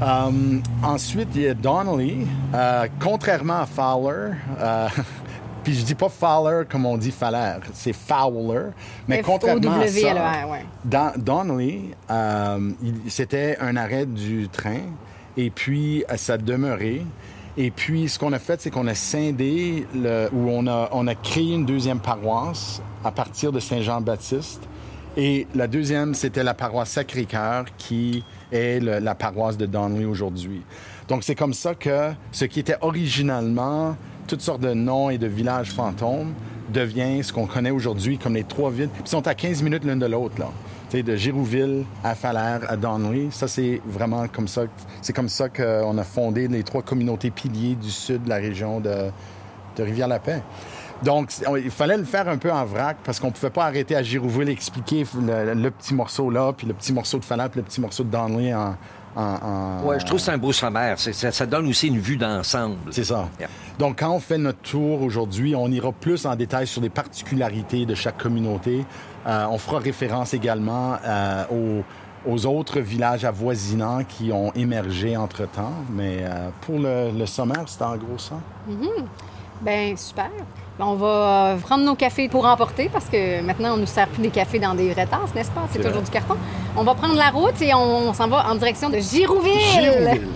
[0.01, 2.25] Euh, ensuite, il y a Donnelly.
[2.53, 4.87] Euh, contrairement à Fowler, euh,
[5.63, 8.69] puis je dis pas Fowler comme on dit Falaire, c'est Fowler.
[9.07, 10.65] Mais contrairement à ça, F-O-W-L-E-R, ouais.
[10.83, 12.71] dans Donnelly, euh,
[13.07, 14.81] c'était un arrêt du train
[15.37, 17.01] et puis ça demeurait.
[17.57, 19.85] Et puis, ce qu'on a fait, c'est qu'on a scindé,
[20.31, 24.61] ou on a, on créé une deuxième paroisse à partir de Saint-Jean-Baptiste.
[25.17, 30.61] Et la deuxième, c'était la paroisse Sacré-Cœur, qui est la paroisse de Donnelly aujourd'hui.
[31.09, 35.27] Donc, c'est comme ça que ce qui était originalement toutes sortes de noms et de
[35.27, 36.33] villages fantômes
[36.71, 38.89] devient ce qu'on connaît aujourd'hui comme les trois villes.
[39.01, 40.49] Ils sont à 15 minutes l'une de l'autre, là.
[40.91, 43.29] De Girouville à Falaire à Donnelly.
[43.31, 44.63] Ça, c'est vraiment comme ça.
[45.01, 48.81] C'est comme ça qu'on a fondé les trois communautés piliers du sud de la région
[48.81, 48.93] de,
[49.77, 50.41] de Rivière-la-Paix.
[51.01, 53.65] Donc, on- il fallait le faire un peu en vrac parce qu'on ne pouvait pas
[53.65, 57.25] arrêter à Girouville et expliquer le, le petit morceau là, puis le petit morceau de
[57.25, 58.75] Falaire, puis le petit morceau de Donnelly en.
[59.15, 60.99] en, en- Ouais, je trouve que c'est un beau sommaire.
[60.99, 62.75] Ça, ça donne aussi une vue d'ensemble.
[62.91, 63.29] C'est ça.
[63.39, 63.47] Yeah.
[63.79, 67.85] Donc, quand on fait notre tour aujourd'hui, on ira plus en détail sur les particularités
[67.85, 68.85] de chaque communauté.
[69.27, 75.73] Euh, on fera référence également euh, aux, aux autres villages avoisinants qui ont émergé entre-temps.
[75.91, 78.35] Mais euh, pour le, le sommaire, c'est en gros ça.
[79.61, 80.29] Ben super.
[80.79, 84.07] Ben, On va prendre nos cafés pour emporter parce que maintenant, on ne nous sert
[84.07, 85.61] plus des cafés dans des vraies tasses, n'est-ce pas?
[85.69, 86.05] C'est C'est toujours vrai.
[86.05, 86.35] du carton.
[86.75, 89.59] On va prendre la route et on, on s'en va en direction de Girouville.
[89.59, 90.27] Girouville.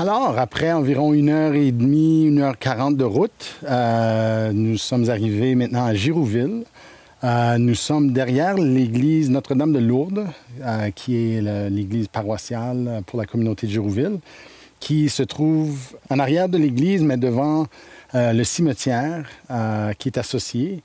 [0.00, 5.10] Alors, après environ une heure et demie, une heure quarante de route, euh, nous sommes
[5.10, 6.64] arrivés maintenant à Girouville.
[7.22, 10.24] Euh, nous sommes derrière l'église Notre-Dame de Lourdes,
[10.62, 14.20] euh, qui est l'église paroissiale pour la communauté de Girouville,
[14.78, 15.76] qui se trouve
[16.08, 17.66] en arrière de l'église, mais devant
[18.14, 19.28] le cimetière
[19.98, 20.82] qui est associé.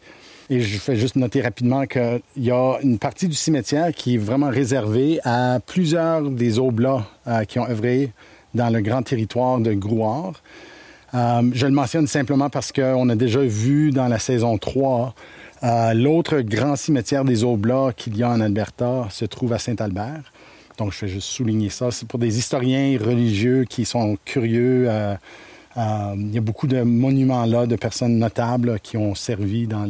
[0.49, 4.17] Et je fais juste noter rapidement qu'il y a une partie du cimetière qui est
[4.17, 7.07] vraiment réservée à plusieurs des oblats
[7.47, 8.11] qui ont œuvré
[8.55, 10.33] dans le grand territoire de Grouard.
[11.13, 15.13] Euh, je le mentionne simplement parce qu'on a déjà vu dans la saison 3
[15.63, 20.31] euh, l'autre grand cimetière des Oblats qu'il y a en Alberta se trouve à Saint-Albert.
[20.77, 21.89] Donc, je vais juste souligner ça.
[21.91, 24.87] C'est pour des historiens religieux qui sont curieux.
[24.89, 25.15] euh,
[25.77, 29.89] il y a beaucoup de monuments là, de personnes notables qui ont servi dans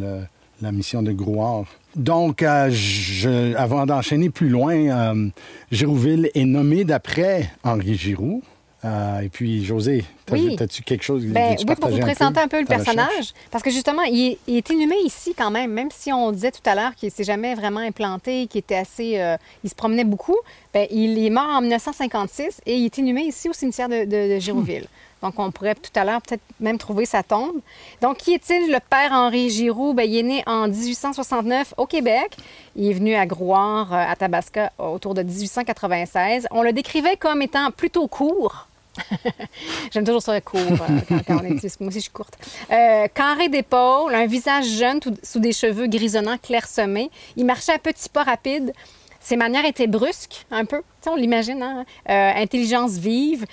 [0.62, 1.65] la mission de Grouard.
[1.95, 5.30] Donc, avant d'enchaîner plus loin,
[5.71, 8.41] Girouville est nommé d'après Henri Giroux.
[8.86, 10.56] Euh, et puis, José, t'as- Oui.
[10.86, 12.84] quelque chose Ben, oui, pour vous présenter un peu le recherche?
[12.86, 13.34] personnage.
[13.50, 16.52] Parce que justement, il est, il est inhumé ici quand même, même si on disait
[16.52, 19.19] tout à l'heure qu'il s'est jamais vraiment implanté, qu'il était assez.
[19.19, 20.38] euh, il se promenait beaucoup.
[20.74, 24.36] Ben, il est mort en 1956 et il est inhumé ici au cimetière de, de-
[24.36, 24.86] de Girouville.
[25.24, 27.56] Donc, on pourrait tout à l'heure peut-être même trouver sa tombe.
[28.04, 29.95] Donc, qui est-il, le père Henri Giroux?
[29.95, 32.38] Ben, il est né en 1869 au Québec.
[32.76, 36.48] Il est venu à Grouard, euh, à Tabasca, autour de 1896.
[36.52, 38.67] On le décrivait comme étant plutôt court.
[39.92, 42.38] J'aime toujours ça court euh, quand, on est petit, moi aussi je suis courte.
[42.72, 47.12] Euh, carré d'épaule, un visage jeune sous des cheveux grisonnants clairsemés.
[47.36, 48.74] Il marchait à petits pas rapides.
[49.20, 50.78] Ses manières étaient brusques, un peu.
[50.78, 51.84] Tu sais, on l'imagine, hein?
[52.10, 53.46] Euh, intelligence vive.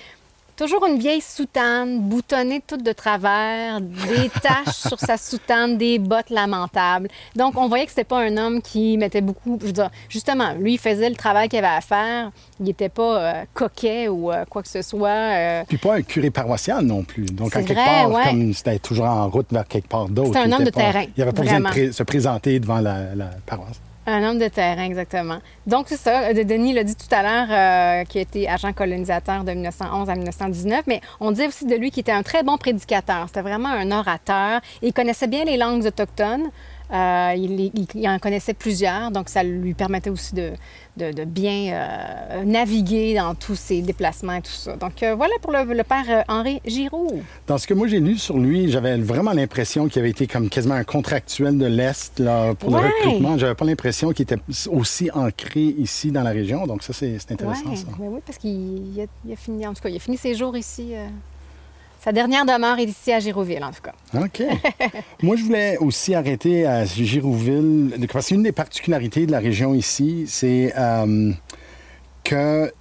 [0.56, 6.28] Toujours une vieille soutane, boutonnée toute de travers, des taches sur sa soutane, des bottes
[6.30, 7.08] lamentables.
[7.34, 9.58] Donc, on voyait que c'était pas un homme qui mettait beaucoup.
[9.60, 12.30] Je veux dire, justement, lui, il faisait le travail qu'il avait à faire.
[12.60, 15.08] Il n'était pas euh, coquet ou euh, quoi que ce soit.
[15.08, 17.24] euh, Puis pas un curé paroissial non plus.
[17.26, 18.24] Donc, en quelque vrai, part, ouais.
[18.24, 20.28] comme c'était toujours en route vers quelque part d'autre.
[20.34, 22.78] C'était un homme de pas- terrain, Il n'avait pas besoin de pré- se présenter devant
[22.80, 23.80] la, la paroisse.
[24.04, 25.38] Un homme de terrain, exactement.
[25.66, 26.34] Donc, c'est ça.
[26.34, 30.10] De- Denis l'a dit tout à l'heure, euh, qui a été agent colonisateur de 1911
[30.10, 33.24] à 1919, mais on dit aussi de lui qu'il était un très bon prédicateur.
[33.28, 34.60] C'était vraiment un orateur.
[34.82, 36.50] Il connaissait bien les langues autochtones.
[36.92, 40.52] Euh, il, il- il en connaissait plusieurs, donc ça lui permettait aussi de,
[40.98, 44.76] de- de bien euh, naviguer dans tous ses déplacements et tout ça.
[44.76, 47.22] Donc, euh, voilà pour le, le père Henri Giroux.
[47.46, 50.50] Dans ce que moi j'ai lu sur lui, j'avais vraiment l'impression qu'il avait été comme
[50.50, 52.82] quasiment un contractuel de l'Est là, pour Ouais.
[52.82, 53.38] le recrutement.
[53.38, 54.36] J'avais pas l'impression qu'il était
[54.70, 56.66] aussi ancré ici dans la région.
[56.66, 57.70] Donc ça, c'est c'est intéressant.
[57.70, 57.86] Ouais, ça.
[57.98, 58.50] mais oui, parce qu'il
[58.94, 60.92] il a, il a fini, en tout cas, il a fini ses jours ici.
[62.02, 63.94] Sa dernière demeure est ici à Girouville, en tout cas.
[64.14, 64.42] OK.
[65.22, 70.24] Moi, je voulais aussi arrêter à Girouville, parce qu'une des particularités de la région ici,
[70.26, 71.32] c'est euh,
[72.24, 72.72] que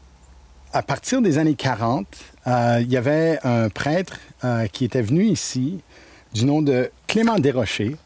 [0.73, 2.07] à partir des années 40,
[2.47, 5.81] euh, il y avait un prêtre euh, qui était venu ici
[6.33, 7.97] du nom de Clément Desrochers.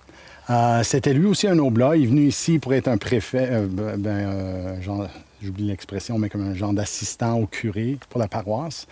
[0.50, 1.96] Euh, C'était lui aussi un oblat.
[1.96, 4.82] Il est venu ici pour être un préfet, ben, ben,
[5.42, 8.86] j'oublie l'expression, mais comme un genre d'assistant au curé pour la paroisse.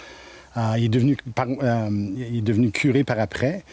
[0.56, 3.64] Euh, il, est devenu, par- euh, il est devenu curé par après.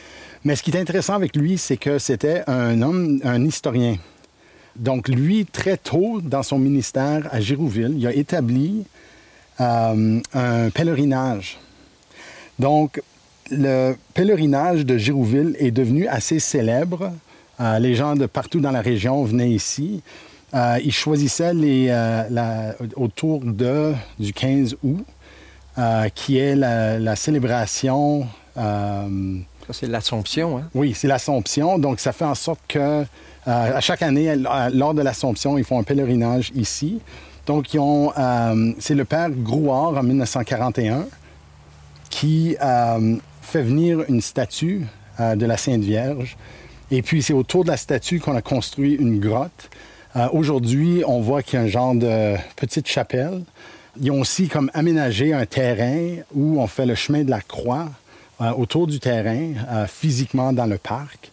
[0.44, 3.96] Mais ce qui est intéressant avec lui, c'est que c'était un homme, un historien.
[4.76, 8.84] Donc, lui, très tôt dans son ministère à Girouville, il a établi
[9.60, 11.58] euh, un pèlerinage.
[12.58, 13.02] Donc,
[13.50, 17.12] le pèlerinage de Girouville est devenu assez célèbre.
[17.58, 20.02] Les gens de partout dans la région venaient ici.
[20.54, 21.92] Ils choisissaient les,
[22.96, 25.04] autour de, du 15 août,
[25.80, 28.26] euh, qui est la, la célébration.
[28.58, 30.68] euh, Ça, c'est l'Assomption, hein?
[30.74, 31.78] oui, c'est l'Assomption.
[31.78, 33.04] Donc, ça fait en sorte que euh,
[33.46, 34.36] à chaque année,
[34.72, 37.00] lors de l'Assomption, ils font un pèlerinage ici.
[37.46, 38.12] Donc, ils ont,
[38.78, 41.06] c'est le père Grouard en 1941
[42.10, 42.56] qui
[43.42, 44.86] fait venir une statue
[45.18, 46.36] de la Sainte Vierge.
[46.90, 49.70] Et puis, c'est autour de la statue qu'on a construit une grotte.
[50.16, 53.42] Euh, Aujourd'hui, on voit qu'il y a un genre de petite chapelle.
[54.02, 57.88] Ils ont aussi comme aménagé un terrain où on fait le chemin de la croix
[58.40, 61.30] euh, autour du terrain, euh, physiquement dans le parc.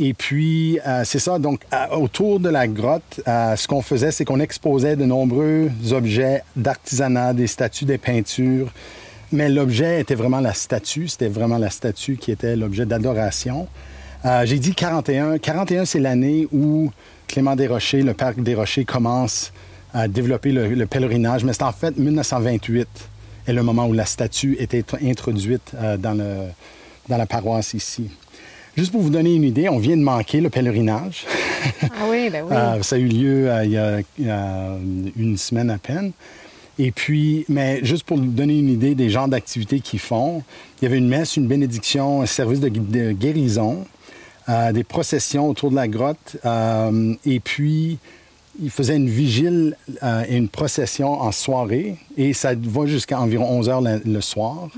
[0.00, 1.38] Et puis, euh, c'est ça.
[1.38, 1.60] Donc,
[1.92, 7.46] autour de la grotte, ce qu'on faisait, c'est qu'on exposait de nombreux objets d'artisanat, des
[7.46, 8.72] statues, des peintures.
[9.30, 11.06] Mais l'objet était vraiment la statue.
[11.06, 13.68] C'était vraiment la statue qui était l'objet d'adoration.
[14.44, 15.38] J'ai dit 41.
[15.38, 16.90] 41, c'est l'année où
[17.28, 19.52] Clément Desrochers, le père Desrochers, commence
[19.94, 21.44] à développer le, le pèlerinage.
[21.44, 22.88] Mais c'est en fait 1928
[23.46, 26.48] est le moment où la statue était introduite euh, dans, le,
[27.08, 28.10] dans la paroisse ici.
[28.76, 31.26] Juste pour vous donner une idée, on vient de manquer le pèlerinage.
[31.82, 32.52] Ah oui, ben oui.
[32.56, 33.64] Euh, ça a eu lieu euh,
[34.18, 34.76] il y a
[35.16, 36.12] une semaine à peine.
[36.78, 40.42] Et puis, mais juste pour vous donner une idée des genres d'activités qu'ils font,
[40.80, 43.84] il y avait une messe, une bénédiction, un service de, de guérison,
[44.72, 46.38] des processions autour de la grotte,
[47.26, 47.98] et puis
[48.60, 53.46] ils faisaient une vigile euh, et une procession en soirée, et ça va jusqu'à environ
[53.50, 54.68] 11 heures le, le soir.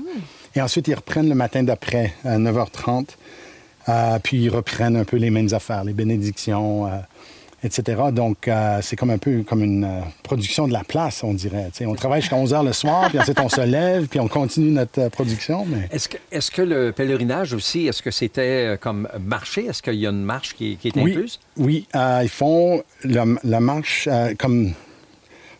[0.55, 3.07] Et ensuite, ils reprennent le matin d'après, à 9h30.
[3.87, 6.89] Euh, puis ils reprennent un peu les mêmes affaires, les bénédictions, euh,
[7.63, 8.01] etc.
[8.11, 11.69] Donc, euh, c'est comme un peu comme une euh, production de la place, on dirait.
[11.81, 14.71] On travaille jusqu'à 11 heures le soir, puis ensuite on se lève, puis on continue
[14.71, 15.65] notre euh, production.
[15.65, 15.87] Mais...
[15.91, 19.65] Est-ce que, est-ce que le pèlerinage aussi, est-ce que c'était comme marché?
[19.65, 21.39] Est-ce qu'il y a une marche qui, qui est Oui, incluse?
[21.57, 21.87] oui
[22.21, 24.73] ils font le- la marche comme...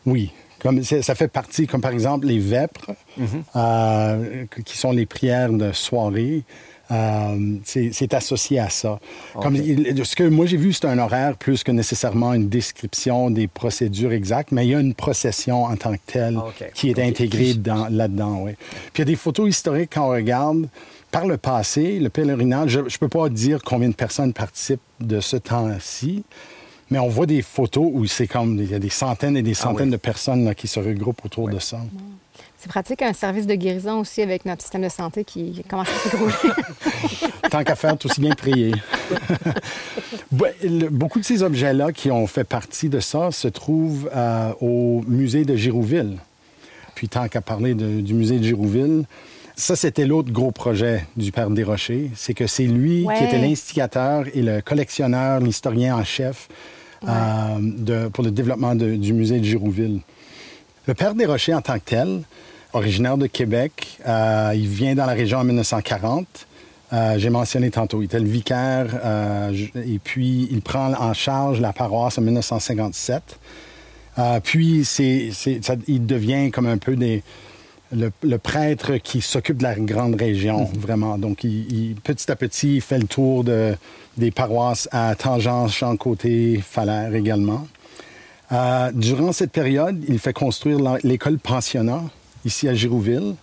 [0.05, 2.91] Oui, comme ça fait partie, comme par exemple les vêpres,
[3.55, 6.43] euh, qui sont les prières de soirée.
[6.91, 8.99] Euh, c'est associé à ça.
[9.41, 13.31] Comme il- ce que moi j'ai vu, c'est un horaire plus que nécessairement une description
[13.31, 16.89] des procédures exactes, mais il y a une procession en tant que telle Ah, qui
[16.91, 18.41] est intégrée dans- là-dedans.
[18.43, 18.51] Oui.
[18.93, 20.67] Puis il y a des photos historiques quand on regarde.
[21.11, 25.21] Par le passé, le pèlerinage, je ne peux pas dire combien de personnes participent de
[25.21, 26.23] ce temps-ci,
[26.91, 29.53] mais on voit des photos où c'est comme il y a des centaines et des
[29.53, 29.91] centaines oui.
[29.93, 31.79] de personnes là, qui se regroupent autour de ça.
[32.57, 36.09] C'est pratique un service de guérison aussi avec notre système de santé qui commence à
[36.09, 36.33] s'écrouler.
[37.51, 38.71] Tant qu'à faire, tout aussi bien prier.
[40.91, 45.45] Beaucoup de ces objets-là qui ont fait partie de ça se trouvent euh, au musée
[45.45, 46.17] de Girouville.
[46.95, 49.03] Puis tant qu'à parler de- du musée de Girouville,
[49.57, 52.09] ça, c'était l'autre gros projet du Père Desrochers.
[52.15, 53.17] C'est que c'est lui Ouais.
[53.17, 56.47] qui était l'instigateur et le collectionneur, l'historien en chef
[57.07, 57.09] euh,
[57.59, 59.99] de- pour le développement de- du musée de Girouville.
[60.87, 62.21] Le Père Desrochers, en tant que tel,
[62.73, 66.27] originaire de Québec, euh, il vient dans la région en 1940.
[66.93, 71.59] Euh, J'ai mentionné tantôt, il était le vicaire euh, et puis il prend en charge
[71.59, 73.39] la paroisse en 1957.
[74.17, 75.29] Euh, puis c'est,
[75.87, 77.23] il devient comme un peu des,
[77.91, 81.17] le, le prêtre qui s'occupe de la grande région, vraiment.
[81.17, 83.75] Donc, il, il- petit à petit, il fait le tour de,
[84.17, 87.67] des paroisses à Tangence, Champ-Côté, Falaire également.
[88.51, 92.03] Euh, durant cette période, il fait construire l'école pensionnat
[92.45, 93.35] ici à Girouville.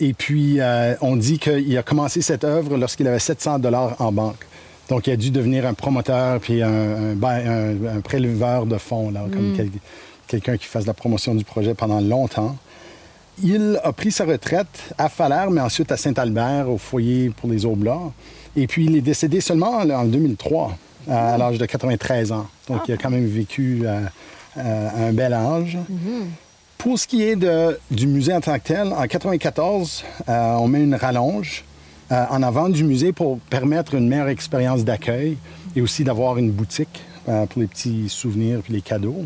[0.00, 4.12] Et puis, euh, on dit qu'il a commencé cette œuvre lorsqu'il avait 700 dollars en
[4.12, 4.46] banque.
[4.88, 6.68] Donc, il a dû devenir un promoteur puis un,
[7.10, 9.70] un, ba- un- un préleveur de fonds, là, comme quel-
[10.26, 12.56] quelqu'un qui fasse la promotion du projet pendant longtemps.
[13.42, 17.66] Il a pris sa retraite à Falaire, mais ensuite à Saint-Albert, au foyer pour les
[17.66, 18.00] Oblats.
[18.56, 20.76] Et puis, il est décédé seulement en, en 2003,
[21.10, 22.46] à, à l'âge de 93 ans.
[22.68, 24.00] Donc, il a quand même vécu euh,
[24.58, 25.78] euh, un bel âge.
[26.76, 30.68] Pour ce qui est de- du musée en tant que tel, en 94, euh, on
[30.68, 31.64] met une rallonge
[32.12, 35.36] euh, en avant du musée pour permettre une meilleure expérience d'accueil
[35.76, 37.02] et aussi d'avoir une boutique
[37.50, 39.24] pour les petits souvenirs puis les cadeaux.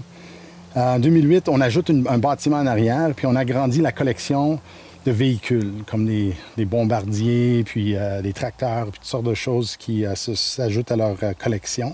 [0.75, 4.59] En 2008, on ajoute une- un bâtiment en arrière, puis on agrandit la collection
[5.07, 10.05] de véhicules, comme des, des bombardiers, puis des tracteurs, puis toutes sortes de choses qui
[10.25, 11.93] s'ajoutent à leur collection.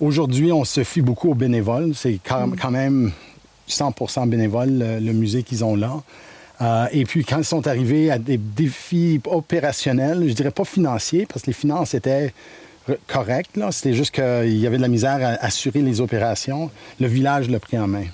[0.00, 1.92] Aujourd'hui, on se fie beaucoup aux bénévoles.
[1.94, 3.12] C'est quand, quand même
[3.66, 6.02] 100 bénévoles, le, le musée qu'ils ont là.
[6.60, 11.26] Euh, et puis, quand ils sont arrivés à des défis opérationnels, je dirais pas financiers,
[11.26, 12.32] parce que les finances étaient
[12.88, 13.58] re- correctes.
[13.70, 16.70] C'était juste qu'il y avait de la misère à assurer les opérations.
[17.00, 18.04] Le village l'a pris en main.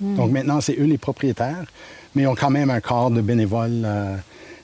[0.00, 1.64] Donc maintenant, c'est eux les propriétaires,
[2.14, 4.14] mais ils ont quand même un corps de bénévoles euh,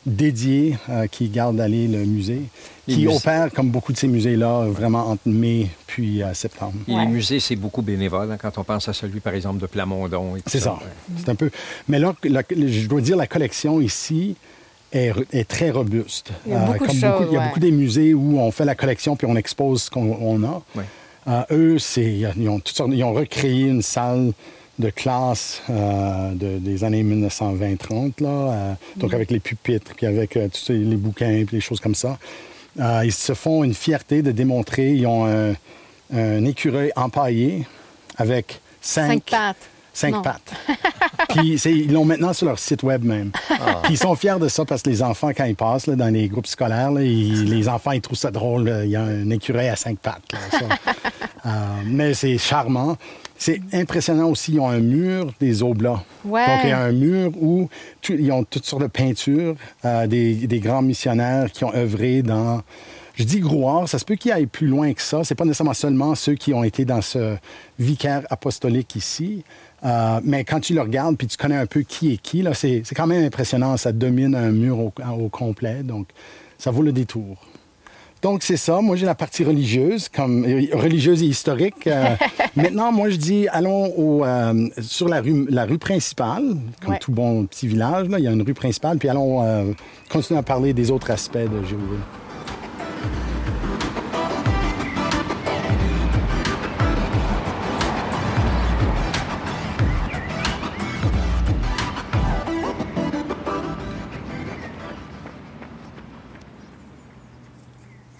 [0.07, 2.43] dédiés euh, qui gardent aller le musée,
[2.87, 6.75] Les qui musées- opèrent comme beaucoup de ces musées-là vraiment entre mai puis euh, septembre.
[6.87, 7.01] Et Ouais.
[7.03, 8.31] les musées, c'est beaucoup bénévole.
[8.31, 10.37] hein, quand on pense à celui, par exemple, de Plamondon.
[10.37, 10.73] et tout C'est ça.
[10.75, 11.17] ouais.
[11.19, 11.51] C'est un peu.
[11.89, 14.37] Mais là, la- je dois dire, la collection ici
[14.93, 16.31] est, re- est très robuste.
[16.47, 17.47] Il y a beaucoup de comme choses, il y a ouais.
[17.49, 20.63] beaucoup des musées où on fait la collection puis on expose ce qu'on on a.
[20.77, 20.85] Ouais.
[21.27, 22.05] Euh, eux, c'est,
[22.37, 24.33] ils, ont toutes sortes- ils ont recréé une salle
[24.79, 29.15] de classe euh, de- des années 1920-30, là, euh, donc Mm.
[29.15, 32.19] avec les pupitres, puis avec euh, tous ces- les bouquins, puis les choses comme ça.
[32.81, 35.55] Euh, ils se font une fierté de démontrer, ils ont un,
[36.15, 37.67] un écureuil empaillé
[38.17, 39.57] avec cinq, Cinq pattes.
[39.93, 40.23] Cinq Non.
[40.23, 40.53] pattes.
[41.29, 43.31] Puis ils l'ont maintenant sur leur site web même.
[43.85, 46.09] Puis ils sont fiers de ça parce que les enfants, quand ils passent là, dans
[46.13, 48.65] les groupes scolaires, là, ils- les enfants, ils trouvent ça drôle.
[48.69, 48.85] là.
[48.85, 50.33] Il y a un écureuil à cinq pattes.
[50.33, 50.93] là, ça.
[51.47, 51.51] Euh,
[51.85, 52.97] mais c'est charmant.
[53.37, 56.03] C'est impressionnant aussi, ils ont un mur des oblats.
[56.25, 56.47] Ouais.
[56.47, 57.69] Donc, il y a un mur où
[58.09, 62.63] ils ont toutes sortes de peintures, euh, des, des grands missionnaires qui ont œuvré dans...
[63.17, 65.23] Je dis Grouard, ça se peut qu'il aille plus loin que ça.
[65.23, 67.37] C'est pas nécessairement seulement ceux qui ont été dans ce
[67.79, 69.45] vicaire apostolique ici.
[69.85, 72.55] Euh, mais quand tu le regardes puis tu connais un peu qui est qui, là,
[72.55, 73.77] c'est, c'est quand même impressionnant.
[73.77, 75.83] Ça domine un mur au, au complet.
[75.83, 76.09] Donc,
[76.59, 77.37] ça vaut le détour.
[78.25, 78.81] Donc, c'est ça.
[78.81, 81.87] Moi, j'ai la partie religieuse, comme euh, religieuse et historique.
[81.87, 82.17] Euh,
[82.57, 86.99] maintenant, moi, je dis, allons au, euh, sur la rue, la rue principale, comme Ouais.
[86.99, 88.09] tout bon petit village.
[88.09, 89.73] Là, il y a une rue principale, puis allons euh,
[90.09, 92.01] continuer à parler des autres aspects de Géouville.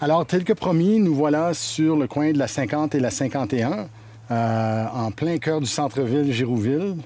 [0.05, 3.87] Alors, tel que promis, nous voilà sur le coin de la 50 et la 51,
[4.29, 6.97] euh, en plein cœur du centre-ville Girouville.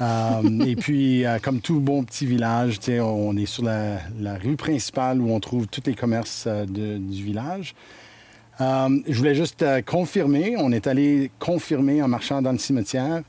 [0.00, 3.98] Euh, et puis, euh, comme tout bon petit village, on est sur la,
[4.42, 7.74] rue principale où on trouve tous les commerces du village.
[8.58, 13.24] Je voulais juste confirmer, on est allé confirmer en marchant dans le cimetière,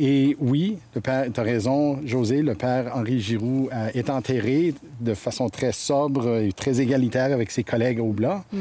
[0.00, 5.48] Et oui, tu as raison, José, le père Henri Giroux euh, est enterré de façon
[5.48, 8.44] très sobre et très égalitaire avec ses collègues au Blanc.
[8.54, 8.58] Mm-hmm.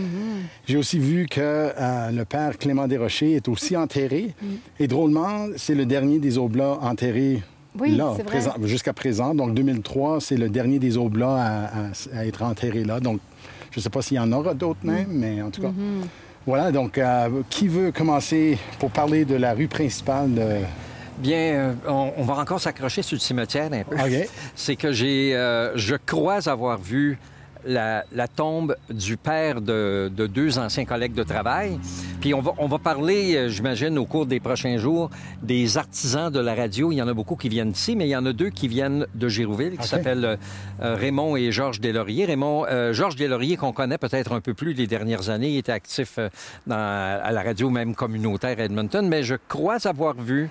[0.66, 4.34] J'ai aussi vu que euh, le père Clément Desrochers est aussi enterré.
[4.42, 4.46] Mm.
[4.80, 7.44] Et drôlement, c'est le dernier des Oblats enterrés
[7.80, 9.36] Oui, là, présent- jusqu'à présent.
[9.36, 13.00] Donc 2003, c'est le dernier des Oblats à, à- à être enterré là.
[13.00, 13.20] Donc
[13.72, 14.92] je ne sais pas s'il y en aura d'autres Mm.
[14.92, 15.72] même, mais en tout cas.
[16.48, 20.44] Voilà, donc euh, qui veut commencer pour parler de la rue principale de...
[21.18, 23.96] Bien, euh, on, on va encore s'accrocher sur le cimetière un peu.
[23.96, 24.30] OK.
[24.56, 27.18] C'est que j'ai, euh, je crois avoir vu
[27.66, 31.80] la, la tombe du père de, de deux anciens collègues de travail.
[32.22, 35.10] Puis on va, on va parler, euh, j'imagine, au cours des prochains jours,
[35.42, 36.92] des artisans de la radio.
[36.92, 38.68] Il y en a beaucoup qui viennent d'ici, mais il y en a deux qui
[38.68, 40.38] viennent de Girouville, qui s'appellent
[40.82, 42.26] euh, Raymond et Georges Deslauriers.
[42.26, 45.72] Raymond, euh, Georges Deslauriers, qu'on connaît peut-être un peu plus les dernières années, il était
[45.72, 46.20] actif
[46.66, 50.50] dans, à la radio même communautaire à Edmonton, mais je crois avoir vu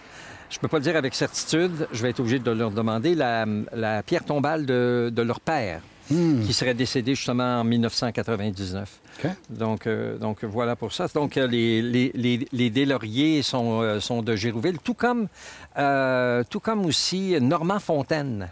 [0.57, 3.45] je peux pas le dire avec certitude, je vais être obligé de leur demander la,
[3.75, 8.89] la pierre tombale de, de leur père, qui serait décédé justement en 1999.
[9.23, 9.31] OK.
[9.51, 11.09] Donc, euh, donc voilà pour ça.
[11.09, 15.29] Donc euh, les, les, les, sont, euh, sont de Gérouville, tout comme,
[15.77, 18.49] euh, tout comme aussi Normand Fontaine,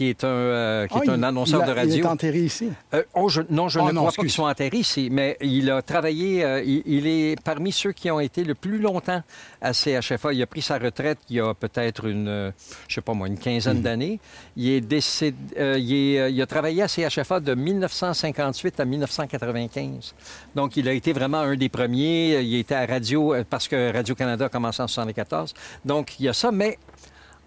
[0.00, 1.94] qui est un, euh, qui est Ah, un annonceur il a- de radio.
[1.96, 2.70] Il est enterré ici.
[2.94, 4.34] Euh, oh, je- non, je Oh, ne non, crois pas qu'ils excuse.
[4.34, 8.18] sont enterrés ici, mais il a travaillé, euh, il, il est parmi ceux qui ont
[8.18, 9.22] été le plus longtemps
[9.60, 10.32] à CHFA.
[10.32, 12.50] Il a pris sa retraite il y a peut-être une,
[12.88, 13.82] je sais pas moi, une quinzaine Hmm.
[13.82, 14.20] d'années.
[14.56, 15.36] Il est décédé,
[15.78, 20.14] il, est, il a travaillé à CHFA de 1958 à 1995.
[20.54, 22.40] Donc, il a été vraiment un des premiers.
[22.40, 25.52] Il était à radio, parce que Radio-Canada a commencé en 74.
[25.84, 26.78] Donc, il y a ça, mais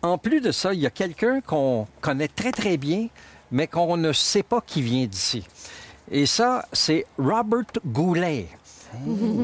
[0.03, 3.07] en plus de ça, il y a quelqu'un qu'on connaît très, très bien,
[3.51, 5.45] mais qu'on ne sait pas qui vient d'ici.
[6.11, 8.47] Et ça, c'est Robert Goulet.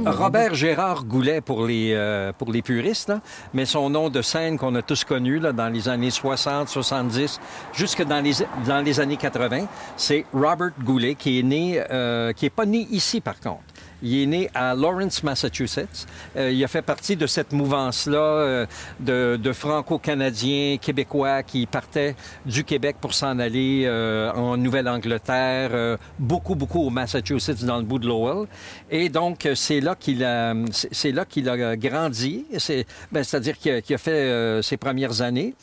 [0.05, 3.21] Robert Gérard Goulet pour les, euh, pour les puristes, là.
[3.53, 7.39] mais son nom de scène qu'on a tous connu là, dans les années 60, 70,
[7.73, 8.33] jusque dans les,
[8.67, 9.65] dans les années 80,
[9.97, 13.63] c'est Robert Goulet qui est né, euh, qui est pas né ici par contre.
[14.01, 16.07] Il est né à Lawrence, Massachusetts.
[16.37, 18.65] Euh, il a fait partie de cette mouvance-là euh,
[18.99, 25.97] de, de franco-canadiens, québécois qui partaient du Québec pour s'en aller euh, en Nouvelle-Angleterre, euh,
[26.17, 28.47] beaucoup, beaucoup au Massachusetts, dans le bout de Lowell.
[28.89, 32.45] Et donc, euh, c'est là qu'il a, c'est là qu'il a grandi.
[32.57, 35.55] C'est, ben, c'est-à-dire qu'il a, qu'il a fait euh, ses premières années.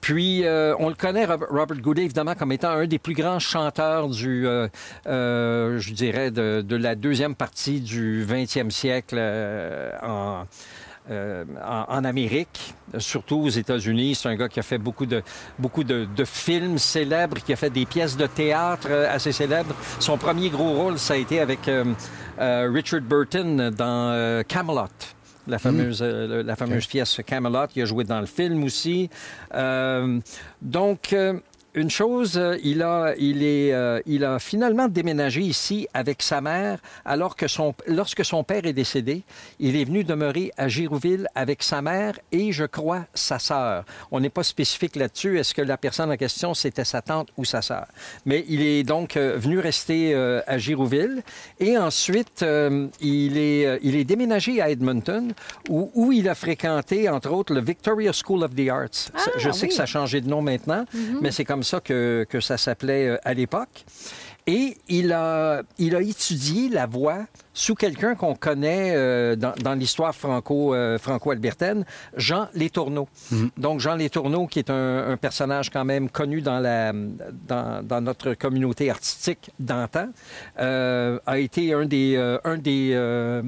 [0.00, 3.38] Puis, euh, on le connaît, Rob- Robert Goulet, évidemment, comme étant un des plus grands
[3.40, 4.68] chanteurs du, euh,
[5.06, 10.44] euh, je dirais, de, de la deuxième partie du 20e siècle euh, en,
[11.10, 14.14] euh, en, Amérique, surtout aux États-Unis.
[14.14, 15.22] C'est un gars qui a fait beaucoup de,
[15.58, 19.74] beaucoup de, de films célèbres, qui a fait des pièces de théâtre euh, assez célèbres.
[19.98, 21.84] Son premier gros rôle, ça a été avec euh,
[22.38, 24.84] euh, Richard Burton dans Camelot.
[25.48, 29.08] La fameuse, euh, la fameuse pièce Camelot, il a joué dans le film aussi.
[29.54, 30.20] Euh,
[30.60, 31.40] donc, euh,
[31.74, 36.40] une chose, euh, il a, il, est, euh, il a finalement déménagé ici avec sa
[36.40, 39.22] mère, alors que son, lorsque son père est décédé,
[39.60, 43.84] il est venu demeurer à Girouville avec sa mère et, je crois, sa sœur.
[44.10, 45.38] On n'est pas spécifique là-dessus.
[45.38, 47.86] Est-ce que la personne en question, c'était sa tante ou sa sœur?
[48.24, 51.22] Mais il est donc euh, venu rester euh, à Girouville
[51.60, 52.44] et ensuite,
[53.00, 55.32] il, est, il est déménagé à Edmonton
[55.68, 58.88] où, où il a fréquenté, entre autres, le Victoria School of the Arts.
[58.94, 59.68] Ça- je sais oui.
[59.68, 60.84] que ça a changé de nom maintenant,
[61.20, 63.84] mais c'est comme ça que, que ça s'appelait euh, à l'époque.
[64.46, 69.74] Et il a, il a étudié la voix sous quelqu'un qu'on connaît euh, dans, dans
[69.74, 71.84] l'histoire franco, euh, franco-albertaine,
[72.16, 73.08] Jean Létourneau.
[73.58, 78.00] Donc, Jean Létourneau, qui est un, un personnage quand même connu dans, la, dans, dans
[78.00, 80.08] notre communauté artistique d'antan,
[80.60, 82.16] euh, a été un des...
[82.44, 83.42] un des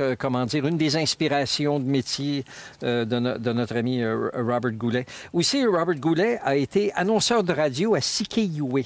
[0.00, 2.44] euh, comment dire, une des inspirations de métier
[2.82, 5.06] euh, de, no- de notre ami euh, Robert Goulet.
[5.32, 8.82] Aussi, Robert Goulet a été annonceur de radio à CKUA.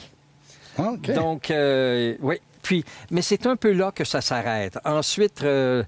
[0.78, 1.10] Ah, OK.
[1.12, 2.36] Donc, euh, oui.
[2.62, 4.76] Puis, mais c'est un peu là que ça s'arrête.
[4.84, 5.84] Ensuite, euh,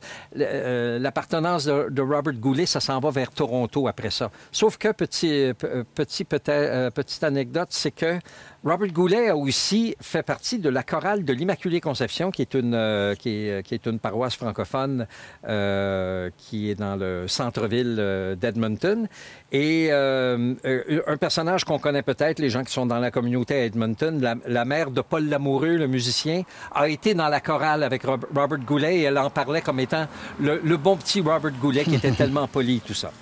[1.01, 4.31] l'appartenance de, de Robert Goulet, ça s'en va vers Toronto après ça.
[4.53, 8.19] Sauf que, petit, petite anecdote, c'est que
[8.65, 12.75] Robert Goulet a aussi fait partie de la chorale de l'Immaculée Conception, qui est une,
[12.75, 15.07] euh, qui est, qui est une paroisse francophone
[15.49, 19.07] euh, qui est dans le centre-ville euh, d'Edmonton.
[19.53, 23.55] Et euh, euh, un personnage qu'on connaît peut-être, les gens qui sont dans la communauté
[23.55, 26.43] à Edmonton, la, la mère de Paul Lamoureux, le musicien,
[26.75, 30.07] a été dans la chorale avec Rob- Robert Goulet et elle en parlait comme étant
[30.41, 33.13] le, le bon petit Robert Goulet qui était tellement poli, tout ça.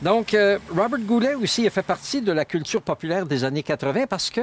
[0.00, 4.06] Donc, euh, Robert Goulet aussi a fait partie de la culture populaire des années 80
[4.08, 4.40] parce que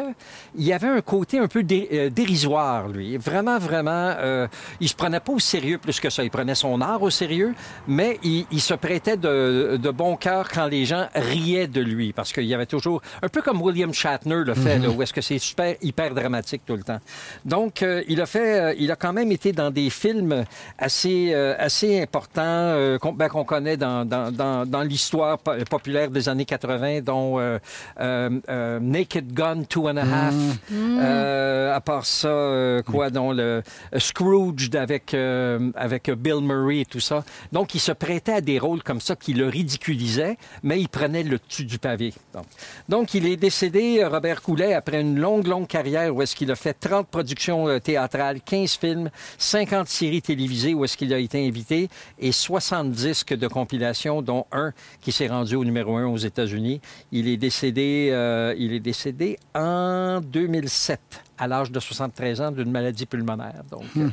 [0.58, 3.16] il y avait un côté un peu dé- euh, dérisoire, lui.
[3.16, 4.47] Vraiment, vraiment, euh,
[4.82, 6.24] il se prenait pas au sérieux plus que ça.
[6.26, 7.53] Il prenait son art au sérieux,
[7.88, 12.12] mais il, il se prêtait de, de bon cœur quand les gens riaient de lui
[12.12, 15.14] parce qu'il y avait toujours, un peu comme William Shatner le fait, là, où est-ce
[15.14, 16.99] que c'est super, hyper dramatique tout le temps.
[17.45, 20.43] Donc, euh, il a fait, euh, il a quand même été dans des films
[20.78, 26.10] assez, euh, assez importants euh, qu'on ben, connaît dans, dans, dans, dans l'histoire po- populaire
[26.10, 27.60] des années 80, dont euh,
[28.02, 30.36] euh, euh, Naked Gun, Two and a Half.
[30.74, 33.62] Euh, à part ça, euh, quoi, dont le
[33.98, 37.24] Scrooge avec, euh, avec Bill Murray et tout ça.
[37.52, 41.24] Donc, il se prêtait à des rôles comme ça qui le ridiculisaient, mais il prenait
[41.24, 42.14] le dessus du pavé.
[42.34, 42.46] Donc,
[42.89, 46.56] donc, il est décédé, Robert Coulet, après une longue, longue carrière où est-ce qu'il a
[46.56, 51.89] fait 30 productions théâtrales, 15 films, 50 séries télévisées où est-ce qu'il a été invité
[52.18, 54.72] et 60 disques de compilation, dont un
[55.02, 56.81] qui s'est rendu au numéro un aux États-Unis.
[57.11, 60.99] Il est décédé, euh, il est décédé en 2007
[61.38, 63.63] à l'âge de 73 ans d'une maladie pulmonaire.
[63.69, 64.09] Donc, euh,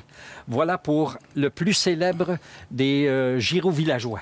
[0.48, 2.36] voilà pour le plus célèbre
[2.70, 4.20] des euh, Giro-villageois.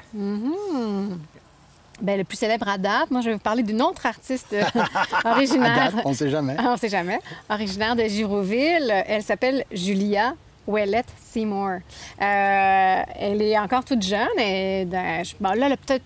[2.02, 4.62] Ben, le plus célèbre à date, moi, je vais vous parler d'une autre artiste euh,
[5.24, 5.92] À originaire.
[5.92, 6.56] date, on ne sait jamais.
[6.58, 7.18] Ah, on sait jamais.
[7.50, 8.90] Originaire de Girouville.
[9.06, 10.34] Elle s'appelle Julia
[10.66, 11.68] Ouellette Seymour.
[11.68, 11.80] Euh,
[12.20, 14.28] elle est encore toute jeune.
[14.38, 16.04] Et, je- bon, là, elle a peut-être.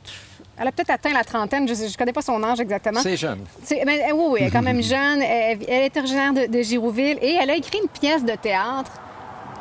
[0.59, 3.01] Elle a peut-être atteint la trentaine, je ne connais pas son âge exactement.
[3.01, 3.41] C'est jeune.
[3.85, 5.21] Mais, oui, oui, elle est quand même jeune.
[5.23, 8.93] Elle, elle est originaire de, de Girouville et elle a écrit une pièce de théâtre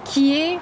[0.06, 0.60] qui est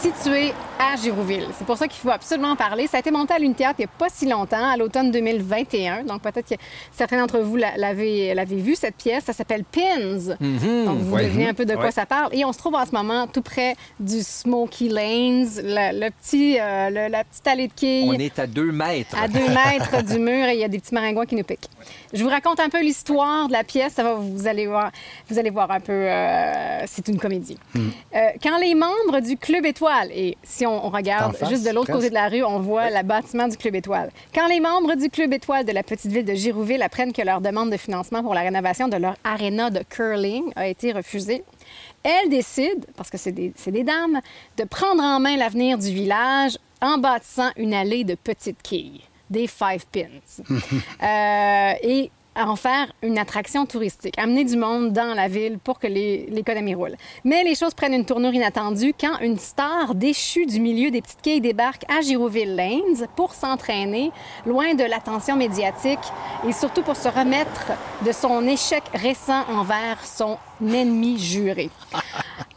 [0.00, 1.46] située à Girouville.
[1.58, 2.86] C'est pour ça qu'il faut absolument en parler.
[2.86, 6.04] Ça a été monté à l'Unithéâtre il n'y a pas si longtemps, à l'automne 2021.
[6.04, 6.54] Donc peut-être que
[6.92, 9.24] certains d'entre vous la- l'avez vu, cette pièce.
[9.24, 10.36] Ça s'appelle Pins.
[10.40, 11.24] Donc vous ouais.
[11.24, 11.90] devinez un peu de quoi Ouais.
[11.90, 12.28] ça parle.
[12.34, 16.58] Et on se trouve en ce moment tout près du Smoky Lanes, le, le petit,
[16.60, 19.16] euh, le- la petite allée de quilles On est à deux mètres.
[19.20, 21.68] à deux mètres du mur et il y a des petits maringouins qui nous piquent.
[22.12, 23.94] Je vous raconte un peu l'histoire de la pièce.
[23.94, 24.90] Ça va, vous allez voir,
[25.28, 25.92] vous allez voir un peu.
[25.92, 27.58] euh, c'est une comédie.
[27.76, 31.70] Euh, quand les membres du Club Étoile, et si on, on regarde face, juste de
[31.70, 34.10] l'autre côté de la rue, on voit le bâtiment du Club Étoile.
[34.34, 37.40] Quand les membres du Club Étoile de la petite ville de Girouville apprennent que leur
[37.40, 41.44] demande de financement pour la rénovation de leur aréna de curling a été refusée,
[42.02, 44.20] elles décident, parce que c'est des, c'est des dames,
[44.56, 49.46] de prendre en main l'avenir du village en bâtissant une allée de petites quilles, des
[49.46, 50.44] five pins.
[51.00, 55.86] Euh, et en faire une attraction touristique, amener du monde dans la ville pour que
[55.86, 56.96] l'économie roule.
[57.24, 61.22] Mais les choses prennent une tournure inattendue quand une star déchue du milieu des petites
[61.22, 64.10] quilles débarque à Girouville Lanes pour s'entraîner
[64.46, 65.98] loin de l'attention médiatique
[66.46, 67.72] et surtout pour se remettre
[68.04, 71.70] de son échec récent envers son ennemi juré.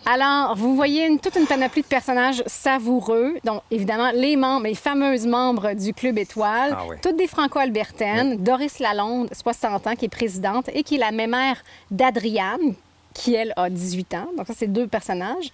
[0.06, 4.76] Alors, vous voyez une- toute une panoplie de personnages savoureux, donc évidemment les membres, les
[4.76, 6.96] fameuses membres du Club Étoile, Ah oui.
[7.04, 11.58] toutes des franco-albertaines, Doris Lalonde, 60 ans, qui est présidente et qui est la mémère
[11.92, 12.74] d'Adriane,
[13.14, 14.28] qui, elle, a 18 ans.
[14.38, 15.52] Donc ça, c'est deux personnages.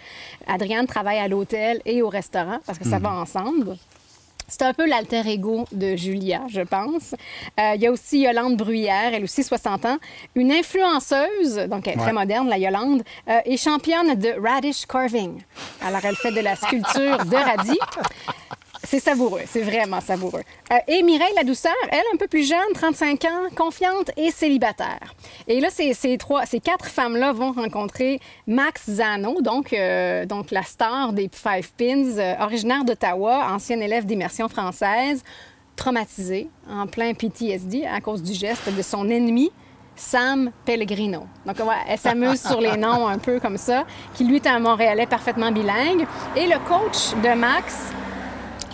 [0.48, 3.76] Adriane travaille à l'hôtel et au restaurant, parce que ça va ensemble.
[4.50, 7.14] C'est un peu l'alter ego de Julia, je pense.
[7.60, 9.98] Euh, il y a aussi Yolande Bruyère, elle aussi 60 ans,
[10.36, 12.14] une influenceuse, donc elle est très Ouais.
[12.14, 15.42] moderne, la Yolande, euh, et championne de radish carving.
[15.82, 17.78] Alors elle fait de la sculpture de radis.
[18.90, 20.44] C'est savoureux, c'est vraiment savoureux.
[20.72, 25.14] Euh, et Mireille La Douceur, elle, un peu plus jeune, 35 ans, confiante et célibataire.
[25.46, 30.52] Et là, ces, ces trois, ces quatre femmes-là vont rencontrer Max Zano, donc, euh, donc
[30.52, 35.22] la star des Five Pins, euh, originaire d'Ottawa, ancien élève d'immersion française,
[35.76, 39.52] traumatisé, en plein PTSD à cause du geste de son ennemi.
[39.98, 41.26] Sam Pellegrino.
[41.44, 43.84] Donc, ouais, elle s'amuse sur les noms un peu comme ça,
[44.14, 46.06] qui lui est un Montréalais parfaitement bilingue.
[46.36, 47.92] Et le coach de Max,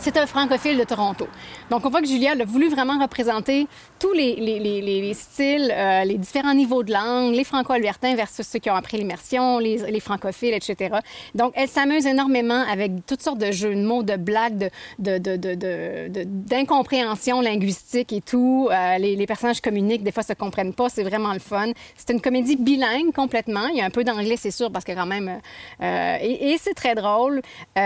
[0.03, 1.27] c'est un francophile de Toronto.
[1.69, 3.67] Donc, on voit que Julia a voulu vraiment représenter
[3.99, 8.13] tous les, les- les- les- les styles, euh, les différents niveaux de langue, les franco-albertains
[8.13, 10.97] versus ceux qui ont appris l'immersion, les, les francophiles, etc.
[11.35, 15.37] Donc, elle s'amuse énormément avec toutes sortes de jeux de mots, de blagues, de, de,
[15.37, 18.67] de- d'incompréhension linguistique et tout.
[18.71, 21.67] Euh, les, personnages communiquent, des fois se comprennent pas, c'est vraiment le fun.
[21.95, 23.67] C'est une comédie bilingue complètement.
[23.67, 25.39] Il y a un peu d'anglais, c'est sûr, parce que quand même...
[25.81, 27.41] euh, et c'est très drôle.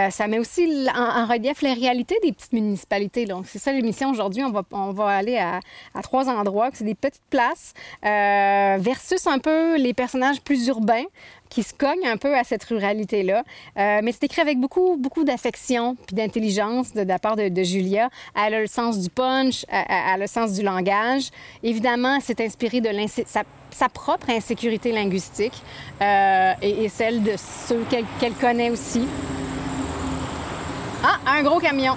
[0.09, 3.25] Ça met aussi en, en relief les réalités des petites municipalités.
[3.25, 4.43] Donc, c'est ça l'émission aujourd'hui.
[4.43, 5.59] On va, on va aller à,
[5.93, 7.73] à trois endroits, c'est des petites places,
[8.05, 11.05] euh, versus un peu les personnages plus urbains
[11.49, 13.43] qui se cognent un peu à cette ruralité-là.
[13.77, 17.47] Euh, mais c'est écrit avec beaucoup, beaucoup d'affection puis d'intelligence de, de la part de,
[17.47, 18.09] de Julia.
[18.35, 21.29] Elle a le sens du punch, elle, elle a le sens du langage.
[21.63, 25.61] Évidemment, c'est inspiré de l'insé- sa, propre insécurité linguistique
[26.01, 29.07] euh, et, celle de ceux qu'elle connaît aussi.
[31.03, 31.95] Ah, un gros camion.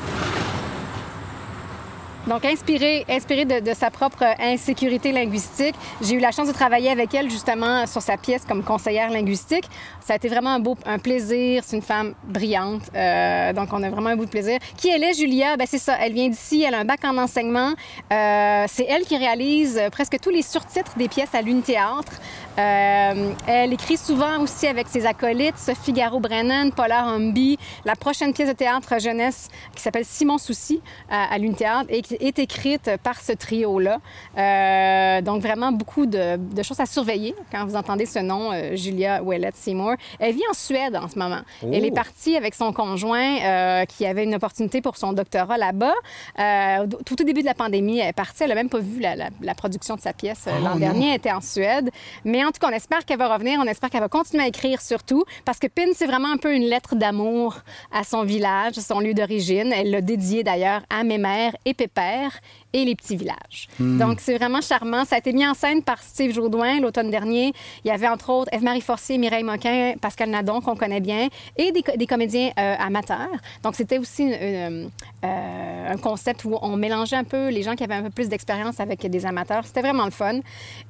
[2.27, 7.15] Donc, inspirée, inspirée de, sa propre insécurité linguistique, j'ai eu la chance de travailler avec
[7.15, 9.65] elle justement sur sa pièce comme conseillère linguistique.
[10.01, 11.63] Ça a été vraiment un beau, un plaisir.
[11.65, 14.59] C'est une femme brillante, euh, donc on a vraiment un bout de plaisir.
[14.77, 15.57] Qui elle est, Julia?
[15.57, 15.97] Ben c'est ça.
[15.99, 16.63] Elle vient d'ici.
[16.63, 17.73] Elle a un bac en enseignement.
[18.13, 22.13] Euh, c'est elle qui réalise presque tous les surtitres des pièces à l'Uni-Théâtre.
[22.59, 27.59] Euh, elle écrit souvent aussi avec ses acolytes, Sophie Garou-Brennan, Paula Humby.
[27.85, 32.39] La prochaine pièce de théâtre jeunesse qui s'appelle Simon Souci à, à l'Uni-Théâtre est, est
[32.39, 33.99] écrite par ce trio-là.
[34.37, 38.77] Euh, donc vraiment beaucoup de, de choses à surveiller quand vous entendez ce nom, euh,
[38.77, 39.95] Julia Ouellette Seymour.
[40.19, 41.41] Elle vit en Suède en ce moment.
[41.63, 41.95] Elle est Oh.
[41.95, 45.93] partie avec son conjoint euh, qui avait une opportunité pour son doctorat là-bas.
[46.39, 48.43] Euh, tout au début de la pandémie, elle est partie.
[48.43, 50.77] Elle n'a même pas vu la, la- la production de sa pièce euh, Oh, l'an
[50.77, 51.09] dernier.
[51.11, 51.91] Elle était en Suède.
[52.25, 53.59] Mais en tout cas, on espère qu'elle va revenir.
[53.61, 56.55] On espère qu'elle va continuer à écrire surtout parce que Pin, c'est vraiment un peu
[56.55, 57.57] une lettre d'amour
[57.93, 59.73] à son village, son lieu d'origine.
[59.73, 62.41] Elle l'a dédié d'ailleurs à Mémère et Pépère
[62.73, 63.69] et les petits villages.
[63.81, 65.05] Donc, c'est vraiment charmant.
[65.05, 67.53] Ça a été mis en scène par Steve Jourdouin l'automne dernier.
[67.85, 71.73] Il y avait entre autres Eve-Marie Forcier, Mireille Moquin, Pascal Nadon, qu'on connaît bien, et
[71.73, 73.29] des, co- des comédiens euh, amateurs.
[73.63, 74.91] Donc, c'était aussi une- une,
[75.25, 78.29] euh, un concept où on mélangeait un peu les gens qui avaient un peu plus
[78.29, 79.65] d'expérience avec des amateurs.
[79.67, 80.41] C'était vraiment le fun.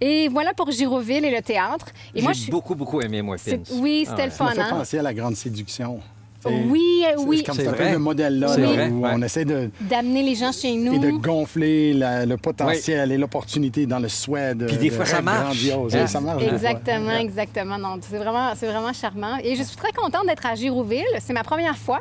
[0.01, 1.87] Et voilà pour Giroville et le théâtre.
[2.15, 2.53] Et moi, je J'ai suis...
[2.53, 3.59] beaucoup, beaucoup aimé, moi, Pins.
[3.77, 4.77] Oui, c'était Ah le Ça m'a fun, fait hein?
[4.79, 6.01] penser à la grande séduction.
[6.49, 7.43] Oui, euh, oui.
[7.45, 9.11] C'est comme un le modèle là, C'est là, vrai, où ouais.
[9.13, 10.95] on essaie de, D'amener les gens chez nous.
[10.95, 14.65] et de gonfler la- le potentiel et l'opportunité dans le Suède.
[14.67, 15.63] Puis des de fois, ça marche.
[15.67, 15.95] grandiose.
[15.97, 16.07] Hein?
[16.07, 16.43] Ça marche.
[16.43, 16.53] fois.
[16.53, 17.79] Exactement, exactement.
[17.79, 19.37] Non, c'est vraiment, c'est vraiment charmant.
[19.43, 21.05] Et je suis très contente d'être à Girouville.
[21.21, 22.01] C'est ma première fois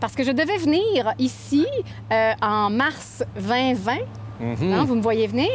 [0.00, 1.66] parce que je devais venir ici
[2.12, 3.92] euh, en mars 2020.
[4.38, 4.72] Mhm.
[4.72, 5.48] Hein, vous me voyez venir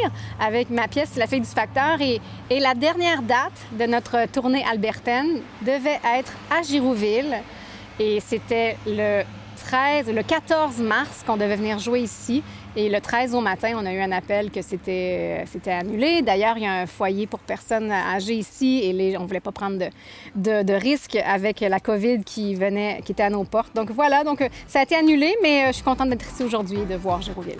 [0.43, 2.01] avec ma pièce La fille du facteur.
[2.01, 2.19] Et,
[2.49, 7.37] et la dernière date de notre tournée albertaine devait être à Girouville.
[7.99, 9.23] Et c'était le
[9.61, 12.43] 13, le 14 mars qu'on devait venir jouer ici.
[12.75, 16.21] Et le 13 au matin, on a eu un appel que c'était c'était annulé.
[16.21, 19.89] D'ailleurs, il y a un foyer pour personnes âgées ici et on voulait pas prendre
[20.35, 23.75] de, risques avec la COVID qui venait, qui était à nos portes.
[23.75, 26.43] Donc voilà, donc euh, ça a été annulé, mais euh, je suis contente d'être ici
[26.43, 27.57] aujourd'hui et de voir Girouville.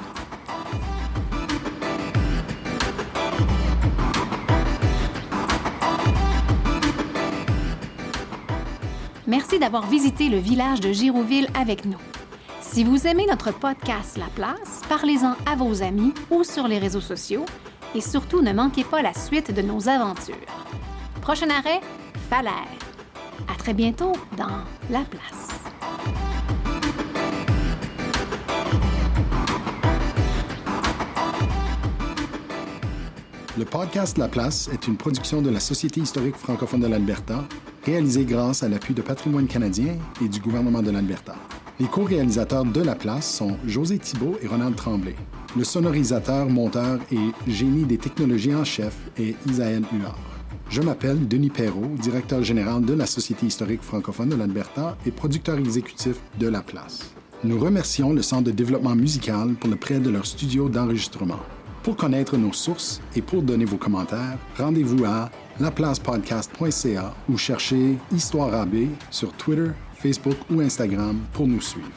[9.31, 11.97] Merci d'avoir visité le village de Girouville avec nous.
[12.59, 16.99] Si vous aimez notre podcast La Place, parlez-en à vos amis ou sur les réseaux
[16.99, 17.45] sociaux
[17.95, 20.35] et surtout ne manquez pas la suite de nos aventures.
[21.21, 21.79] Prochain arrêt,
[22.29, 22.77] Falaire.
[23.49, 25.50] À très bientôt dans La Place.
[33.61, 37.47] Le podcast La Place est une production de la Société historique francophone de l'Alberta,
[37.85, 41.35] réalisée grâce à l'appui de Patrimoine canadien et du gouvernement de l'Alberta.
[41.79, 45.15] Les co-réalisateurs de La Place sont José Thibault et Ronald Tremblay.
[45.55, 50.17] Le sonorisateur, monteur et génie des technologies en chef est Isaël Huard.
[50.71, 55.59] Je m'appelle Denis Perrault, directeur général de la Société historique francophone de l'Alberta et producteur
[55.59, 57.13] exécutif de La Place.
[57.43, 61.39] Nous remercions le Centre de développement musical pour le prêt de leur studio d'enregistrement.
[61.83, 68.53] Pour connaître nos sources et pour donner vos commentaires, rendez-vous à laplacepodcast.ca ou cherchez Histoire
[68.53, 71.89] AB sur Twitter, Facebook ou Instagram pour nous suivre.